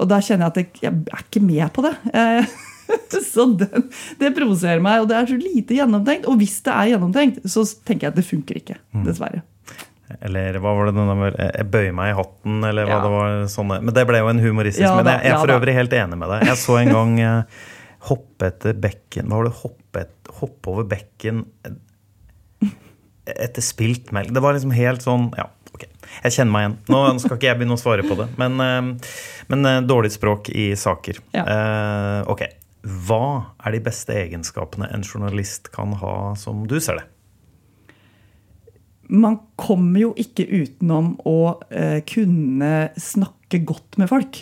Og 0.00 0.08
da 0.10 0.22
kjenner 0.24 0.48
jeg 0.48 0.52
at 0.52 0.60
jeg, 0.62 0.84
jeg 0.86 1.02
er 1.12 1.26
ikke 1.26 1.44
med 1.44 1.68
på 1.74 1.84
det. 1.84 1.96
Eh, 2.16 2.60
så 3.32 3.46
den, 3.60 3.88
det 4.20 4.32
provoserer 4.36 4.82
meg, 4.84 5.02
og 5.04 5.08
det 5.10 5.16
er 5.18 5.30
så 5.30 5.38
lite 5.40 5.76
gjennomtenkt. 5.78 6.28
Og 6.30 6.38
hvis 6.40 6.58
det 6.66 6.74
er 6.74 6.92
gjennomtenkt, 6.94 7.40
så 7.48 7.64
tenker 7.86 8.08
jeg 8.08 8.14
at 8.14 8.20
det 8.20 8.26
funker 8.28 8.60
ikke. 8.62 8.78
Dessverre. 9.06 9.42
Eller 10.20 10.58
hva 10.60 10.74
var 10.76 10.90
det 10.90 10.96
den 10.98 11.08
der 11.22 11.36
Jeg 11.40 11.68
bøyer 11.72 11.94
meg 11.96 12.10
i 12.12 12.16
hatten, 12.18 12.58
eller 12.68 12.84
hva 12.84 12.96
Ja. 12.98 13.04
det 13.04 13.12
var 13.14 13.36
sånne 13.48 13.78
Men 13.80 13.94
det 13.96 14.02
ble 14.10 14.18
jo 14.20 14.26
en 14.28 14.42
humoristisk. 14.44 14.84
Ja 14.84 14.96
men 14.98 15.06
da, 15.08 15.14
jeg, 15.16 15.30
er 15.30 15.32
ja 15.32 15.38
for 15.40 15.52
øvrig 15.54 15.74
helt 15.78 15.94
enig 15.96 16.18
med 16.20 16.28
deg. 16.34 16.42
Jeg 16.50 16.60
så 16.60 16.76
en 16.82 16.90
gang 16.98 17.14
eh, 17.24 17.62
hoppe 18.10 18.50
etter 18.50 18.76
bekken 18.82 19.30
Hva 19.30 19.38
var 19.40 19.48
det? 19.48 19.54
Hoppe, 19.62 20.04
hoppe 20.42 20.74
over 20.74 20.84
bekken 20.90 21.46
etter 23.32 23.62
spilt 23.64 24.10
melk. 24.12 24.32
Det 24.34 24.42
var 24.42 24.56
liksom 24.56 24.72
helt 24.74 25.04
sånn 25.04 25.28
Ja, 25.38 25.46
ok. 25.72 25.86
Jeg 26.26 26.34
kjenner 26.36 26.52
meg 26.52 26.64
igjen. 26.66 26.76
Nå 26.92 27.02
skal 27.22 27.38
ikke 27.38 27.48
jeg 27.48 27.60
begynne 27.62 27.76
å 27.78 27.80
svare 27.80 28.04
på 28.06 28.16
det, 28.18 28.26
men, 28.40 28.58
eh, 28.60 29.14
men 29.52 29.68
eh, 29.70 29.80
dårlig 29.86 30.12
språk 30.12 30.50
i 30.52 30.72
saker. 30.76 31.22
Ja. 31.32 31.44
Eh, 31.46 32.30
ok. 32.32 32.42
Hva 32.82 33.54
er 33.62 33.76
de 33.76 33.82
beste 33.84 34.14
egenskapene 34.24 34.88
en 34.90 35.04
journalist 35.06 35.70
kan 35.74 35.94
ha, 36.00 36.34
som 36.38 36.64
du 36.66 36.78
ser 36.82 36.98
det? 36.98 37.08
Man 39.12 39.38
kommer 39.60 40.00
jo 40.00 40.12
ikke 40.18 40.46
utenom 40.48 41.14
å 41.28 41.60
eh, 41.70 42.00
kunne 42.08 42.90
snakke 42.98 43.60
godt 43.68 44.00
med 44.00 44.10
folk. 44.10 44.40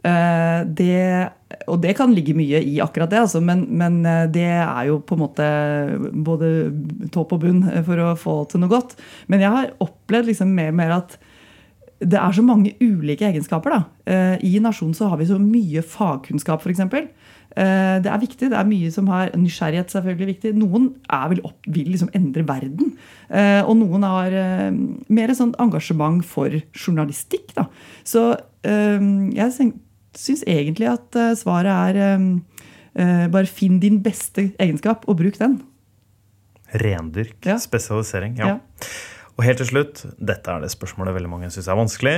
Eh, 0.00 0.60
det, 0.66 1.30
og 1.70 1.80
det 1.84 1.94
kan 1.96 2.12
ligge 2.12 2.34
mye 2.36 2.60
i 2.64 2.78
akkurat 2.82 3.12
det, 3.12 3.20
altså, 3.22 3.40
men, 3.44 3.64
men 3.70 4.00
eh, 4.04 4.26
det 4.32 4.48
er 4.50 4.90
jo 4.90 4.98
på 5.06 5.16
en 5.16 5.22
måte 5.24 5.48
både 6.26 6.52
topp 7.14 7.36
og 7.36 7.44
bunn 7.46 7.64
for 7.86 8.04
å 8.04 8.12
få 8.18 8.36
til 8.50 8.64
noe 8.64 8.72
godt. 8.72 8.96
Men 9.32 9.46
jeg 9.46 9.56
har 9.56 9.74
opplevd 9.80 10.34
liksom 10.34 10.52
mer 10.58 10.74
og 10.74 10.80
mer 10.82 10.96
at 11.00 11.16
det 12.00 12.16
er 12.16 12.32
så 12.32 12.44
mange 12.44 12.72
ulike 12.80 13.28
egenskaper. 13.28 13.74
Da. 13.76 14.36
I 14.40 14.54
Nasjonen 14.64 14.94
så 14.96 15.10
har 15.12 15.18
vi 15.20 15.26
så 15.28 15.36
mye 15.36 15.82
fagkunnskap, 15.84 16.64
f.eks. 16.64 16.80
Eh, 17.56 17.98
Det 18.00 18.10
er 18.10 18.20
viktig. 18.22 18.50
Det 18.50 18.58
er 18.58 18.68
mye 18.68 18.90
som 18.94 19.08
har 19.10 19.32
nysgjerrighet 19.34 19.90
selvfølgelig 19.90 20.28
viktig. 20.34 20.52
Noen 20.54 20.94
er 21.10 21.28
vel 21.32 21.40
opp, 21.44 21.58
vil 21.66 21.90
liksom 21.90 22.10
endre 22.14 22.44
verden. 22.46 22.92
Eh, 23.28 23.62
Og 23.64 23.76
noen 23.76 24.02
har 24.06 24.32
eh, 24.32 24.70
mer 25.08 25.34
sånn 25.34 25.54
engasjement 25.58 26.24
for 26.24 26.50
journalistikk. 26.74 27.54
Da. 27.56 27.66
Så 28.04 28.36
jeg 28.62 29.72
syns 30.12 30.42
egentlig 30.44 30.84
at 30.90 31.16
svaret 31.40 31.96
er 31.96 33.28
bare 33.32 33.46
finn 33.48 33.78
din 33.80 34.02
beste 34.04 34.50
egenskap 34.60 35.06
og 35.08 35.16
bruk 35.16 35.38
den. 35.40 35.62
Rendyrk. 36.74 37.38
Ja. 37.46 37.56
Spesialisering. 37.56 38.36
Ja. 38.36 38.46
Ja. 38.46 38.58
Og 39.38 39.46
helt 39.46 39.62
til 39.62 39.70
slutt, 39.70 40.02
dette 40.20 40.52
er 40.52 40.60
det 40.60 40.68
spørsmålet 40.74 41.16
veldig 41.16 41.30
mange 41.32 41.48
syns 41.50 41.70
er 41.70 41.78
vanskelig 41.78 42.16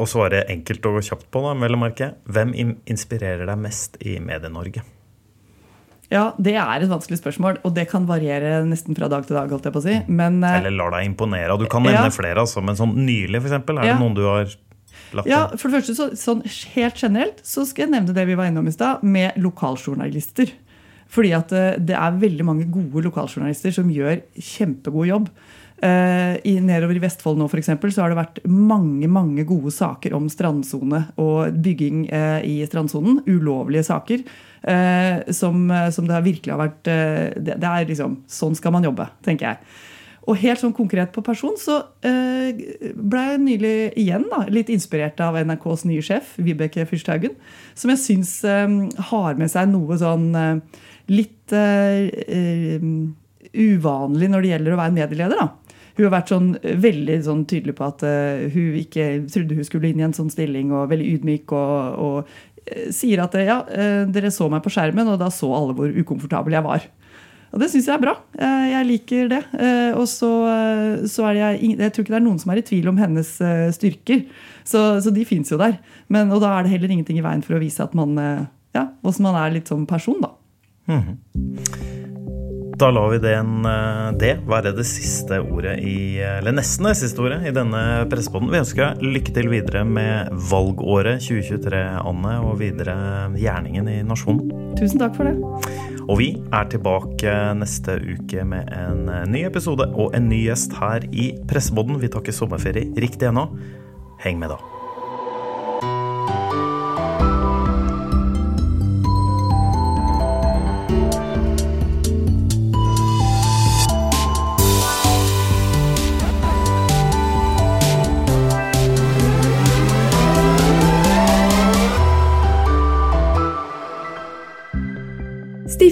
å 0.00 0.06
svare 0.08 0.44
enkelt 0.50 0.86
og 0.88 1.02
kjapt 1.04 1.28
på. 1.30 1.42
da, 1.44 1.52
vel 1.60 1.76
å 1.76 1.82
merke. 1.82 2.14
Hvem 2.26 2.54
inspirerer 2.90 3.46
deg 3.50 3.60
mest 3.60 4.00
i 4.00 4.16
Medie-Norge? 4.22 4.82
Ja, 6.10 6.32
det 6.42 6.56
er 6.58 6.82
et 6.82 6.90
vanskelig 6.90 7.20
spørsmål, 7.20 7.60
og 7.62 7.74
det 7.76 7.84
kan 7.92 8.06
variere 8.08 8.64
nesten 8.66 8.96
fra 8.98 9.06
dag 9.12 9.26
til 9.28 9.36
dag. 9.38 9.52
holdt 9.52 9.68
jeg 9.68 9.72
på 9.76 9.78
å 9.78 9.84
si. 9.84 9.98
Men, 10.10 10.42
eh, 10.42 10.56
Eller 10.58 10.74
lar 10.74 10.90
deg 10.90 11.06
imponere? 11.06 11.56
Du 11.58 11.66
kan 11.66 11.82
nevne 11.84 12.08
Ja. 12.10 12.10
flere, 12.10 12.36
altså, 12.42 12.62
men 12.64 12.74
sånn 12.74 12.96
nylig, 12.96 13.38
eksempel, 13.44 13.78
er 13.78 13.86
Ja. 13.86 13.94
det 13.94 14.00
noen 14.00 14.14
du 14.16 14.24
har 14.26 14.46
lagt 15.12 15.26
Ja, 15.28 15.46
for 15.56 15.68
det 15.70 15.82
første, 15.84 15.94
så, 15.94 16.10
sånn 16.12 16.42
Helt 16.74 16.94
generelt 16.96 17.38
så 17.44 17.64
skal 17.64 17.86
jeg 17.86 17.92
nevne 17.94 18.12
det 18.14 18.26
vi 18.26 18.34
var 18.34 18.46
innom 18.46 18.66
i 18.66 18.72
stad, 18.72 19.04
med 19.04 19.34
lokaljournalister. 19.36 20.50
Fordi 21.08 21.32
at 21.36 21.52
eh, 21.52 21.76
det 21.78 21.96
er 21.96 22.10
veldig 22.18 22.44
mange 22.44 22.70
gode 22.70 23.04
lokaljournalister 23.04 23.72
som 23.72 23.88
gjør 23.88 24.20
kjempegod 24.36 25.06
jobb. 25.06 25.28
Eh, 25.80 26.34
i, 26.44 26.54
nedover 26.60 26.98
i 26.98 27.02
Vestfold 27.02 27.40
nå 27.40 27.46
for 27.48 27.60
eksempel, 27.60 27.92
så 27.92 28.04
har 28.04 28.12
det 28.12 28.20
vært 28.20 28.40
mange 28.48 29.08
mange 29.08 29.46
gode 29.48 29.72
saker 29.72 30.12
om 30.16 30.28
strandsone 30.32 31.06
og 31.20 31.56
bygging 31.64 32.04
eh, 32.12 32.40
i 32.44 32.56
strandsonen. 32.68 33.22
Ulovlige 33.28 33.86
saker. 33.88 34.24
Eh, 34.60 35.32
som, 35.32 35.70
som 35.92 36.08
det 36.08 36.24
virkelig 36.26 36.52
har 36.52 36.60
vært 36.60 36.82
det, 36.84 37.54
det 37.62 37.70
er 37.70 37.86
liksom, 37.88 38.20
Sånn 38.28 38.58
skal 38.58 38.76
man 38.76 38.84
jobbe, 38.84 39.08
tenker 39.24 39.52
jeg. 39.52 39.72
Og 40.28 40.36
helt 40.36 40.60
sånn 40.60 40.76
konkret 40.76 41.14
på 41.14 41.22
person 41.24 41.54
så 41.58 41.78
ble 42.04 43.22
jeg 43.24 43.40
nylig 43.40 43.72
igjen 43.98 44.26
da, 44.30 44.42
litt 44.52 44.68
inspirert 44.70 45.18
av 45.24 45.38
NRKs 45.40 45.86
nye 45.88 46.04
sjef, 46.04 46.34
Vibeke 46.36 46.84
Fyrsthaugen, 46.86 47.32
som 47.74 47.90
jeg 47.90 48.02
syns 48.02 48.34
har 48.44 49.40
med 49.40 49.50
seg 49.50 49.72
noe 49.72 49.96
sånn 49.98 50.28
litt 51.10 51.54
eh, 51.56 52.06
uh, 52.30 52.84
uvanlig 53.50 54.30
når 54.30 54.44
det 54.44 54.52
gjelder 54.52 54.76
å 54.76 54.80
være 54.80 54.96
medieleder. 54.96 55.40
da. 55.40 55.48
Hun 56.00 56.06
har 56.08 56.14
vært 56.14 56.30
sånn 56.32 56.46
veldig 56.80 57.18
sånn 57.26 57.42
tydelig 57.50 57.74
på 57.76 57.84
at 57.84 58.00
uh, 58.08 58.46
hun 58.54 58.78
ikke 58.80 59.10
trodde 59.28 59.58
hun 59.58 59.66
skulle 59.68 59.90
inn 59.92 60.00
i 60.00 60.06
en 60.08 60.16
sånn 60.16 60.30
stilling, 60.32 60.70
og 60.72 60.88
veldig 60.94 61.10
ydmyk. 61.18 61.52
og, 61.52 61.98
og 62.00 62.30
eh, 62.64 62.86
sier 62.94 63.20
at 63.20 63.36
eh, 63.36 63.44
ja, 63.50 63.58
eh, 63.68 64.06
dere 64.08 64.30
så 64.32 64.48
meg 64.48 64.64
på 64.64 64.72
skjermen, 64.72 65.10
og 65.12 65.20
da 65.20 65.28
så 65.34 65.50
alle 65.52 65.76
hvor 65.76 65.92
ukomfortabel 65.92 66.56
jeg 66.56 66.64
var. 66.64 66.86
Og 67.50 67.58
det 67.58 67.66
syns 67.72 67.88
jeg 67.90 67.96
er 67.98 68.02
bra. 68.04 68.12
Eh, 68.38 68.66
Jeg 68.70 68.86
liker 68.86 69.28
det. 69.32 69.42
Eh, 69.58 69.92
Og 69.98 70.06
så, 70.08 70.28
eh, 70.46 71.04
så 71.10 71.24
er 71.32 71.34
jeg, 71.40 71.74
jeg 71.82 71.92
tror 71.92 72.04
ikke 72.06 72.14
det 72.14 72.20
er 72.20 72.26
noen 72.28 72.38
som 72.38 72.52
er 72.54 72.60
i 72.62 72.66
tvil 72.68 72.88
om 72.92 73.00
hennes 73.02 73.32
eh, 73.42 73.66
styrker. 73.74 74.22
Så, 74.62 74.84
så 75.02 75.10
de 75.12 75.24
fins 75.26 75.50
jo 75.50 75.58
der. 75.58 75.80
Men, 76.08 76.30
og 76.30 76.40
da 76.46 76.54
er 76.56 76.62
det 76.64 76.76
heller 76.78 76.94
ingenting 76.94 77.18
i 77.18 77.26
veien 77.26 77.42
for 77.42 77.58
å 77.58 77.62
vise 77.62 77.82
at 77.82 77.92
man 77.98 78.14
eh, 78.22 78.44
ja, 78.78 78.86
hvordan 79.02 79.26
man 79.26 79.40
er 79.42 79.56
litt 79.58 79.66
som 79.68 79.82
person, 79.90 80.22
da. 80.22 80.36
Da 82.80 82.88
lar 82.90 83.10
vi 83.10 83.18
den, 83.18 83.66
eh, 83.66 84.12
det 84.16 84.30
være 84.48 84.70
det 84.72 84.86
siste 84.88 85.36
ordet 85.42 85.74
i 85.84 86.16
Eller 86.16 86.54
nesten 86.56 86.86
det 86.88 86.94
siste 86.96 87.20
ordet 87.20 87.42
i 87.44 87.52
denne 87.52 88.06
pressepodden. 88.08 88.48
Vi 88.48 88.62
ønsker 88.62 89.02
lykke 89.04 89.34
til 89.36 89.50
videre 89.52 89.82
med 89.84 90.32
valgåret 90.48 91.20
2023, 91.20 91.82
Anne, 92.00 92.38
og 92.40 92.56
videre 92.62 92.96
gjerningen 93.36 93.92
i 93.92 93.98
Nasjonen. 94.00 94.48
Tusen 94.80 95.02
takk 95.02 95.12
for 95.18 95.28
det. 95.28 95.36
Og 96.08 96.16
vi 96.22 96.30
er 96.40 96.72
tilbake 96.72 97.36
neste 97.60 98.00
uke 98.00 98.48
med 98.48 98.72
en 98.72 99.12
eh, 99.12 99.28
ny 99.28 99.44
episode 99.52 99.84
og 99.92 100.16
en 100.16 100.32
ny 100.32 100.46
gjest 100.46 100.80
her 100.80 101.04
i 101.12 101.34
Pressepodden. 101.52 102.00
Vi 102.00 102.08
tar 102.08 102.24
ikke 102.24 102.38
sommerferie 102.40 102.88
riktig 102.96 103.28
ennå. 103.28 103.50
Heng 104.24 104.40
med, 104.40 104.56
da. 104.56 104.79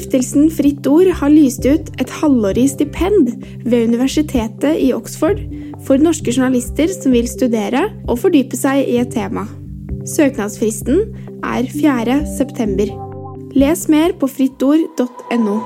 Stiftelsen 0.08 0.46
Fritt 0.48 0.86
Ord 0.88 1.10
har 1.20 1.28
lyst 1.28 1.66
ut 1.68 1.90
et 2.00 2.12
halvårig 2.22 2.62
stipend 2.72 3.26
ved 3.68 3.90
universitetet 3.90 4.78
i 4.80 4.86
Oxford 4.96 5.42
for 5.84 6.00
norske 6.00 6.32
journalister 6.32 6.88
som 6.88 7.12
vil 7.12 7.28
studere 7.28 7.82
og 8.08 8.16
fordype 8.22 8.56
seg 8.56 8.88
i 8.88 8.96
et 9.02 9.12
tema. 9.12 9.44
Søknadsfristen 10.08 11.02
er 11.44 11.68
4. 11.68 12.22
september. 12.38 12.94
Les 13.52 13.84
mer 13.92 14.16
på 14.16 14.30
frittord.no. 14.32 15.58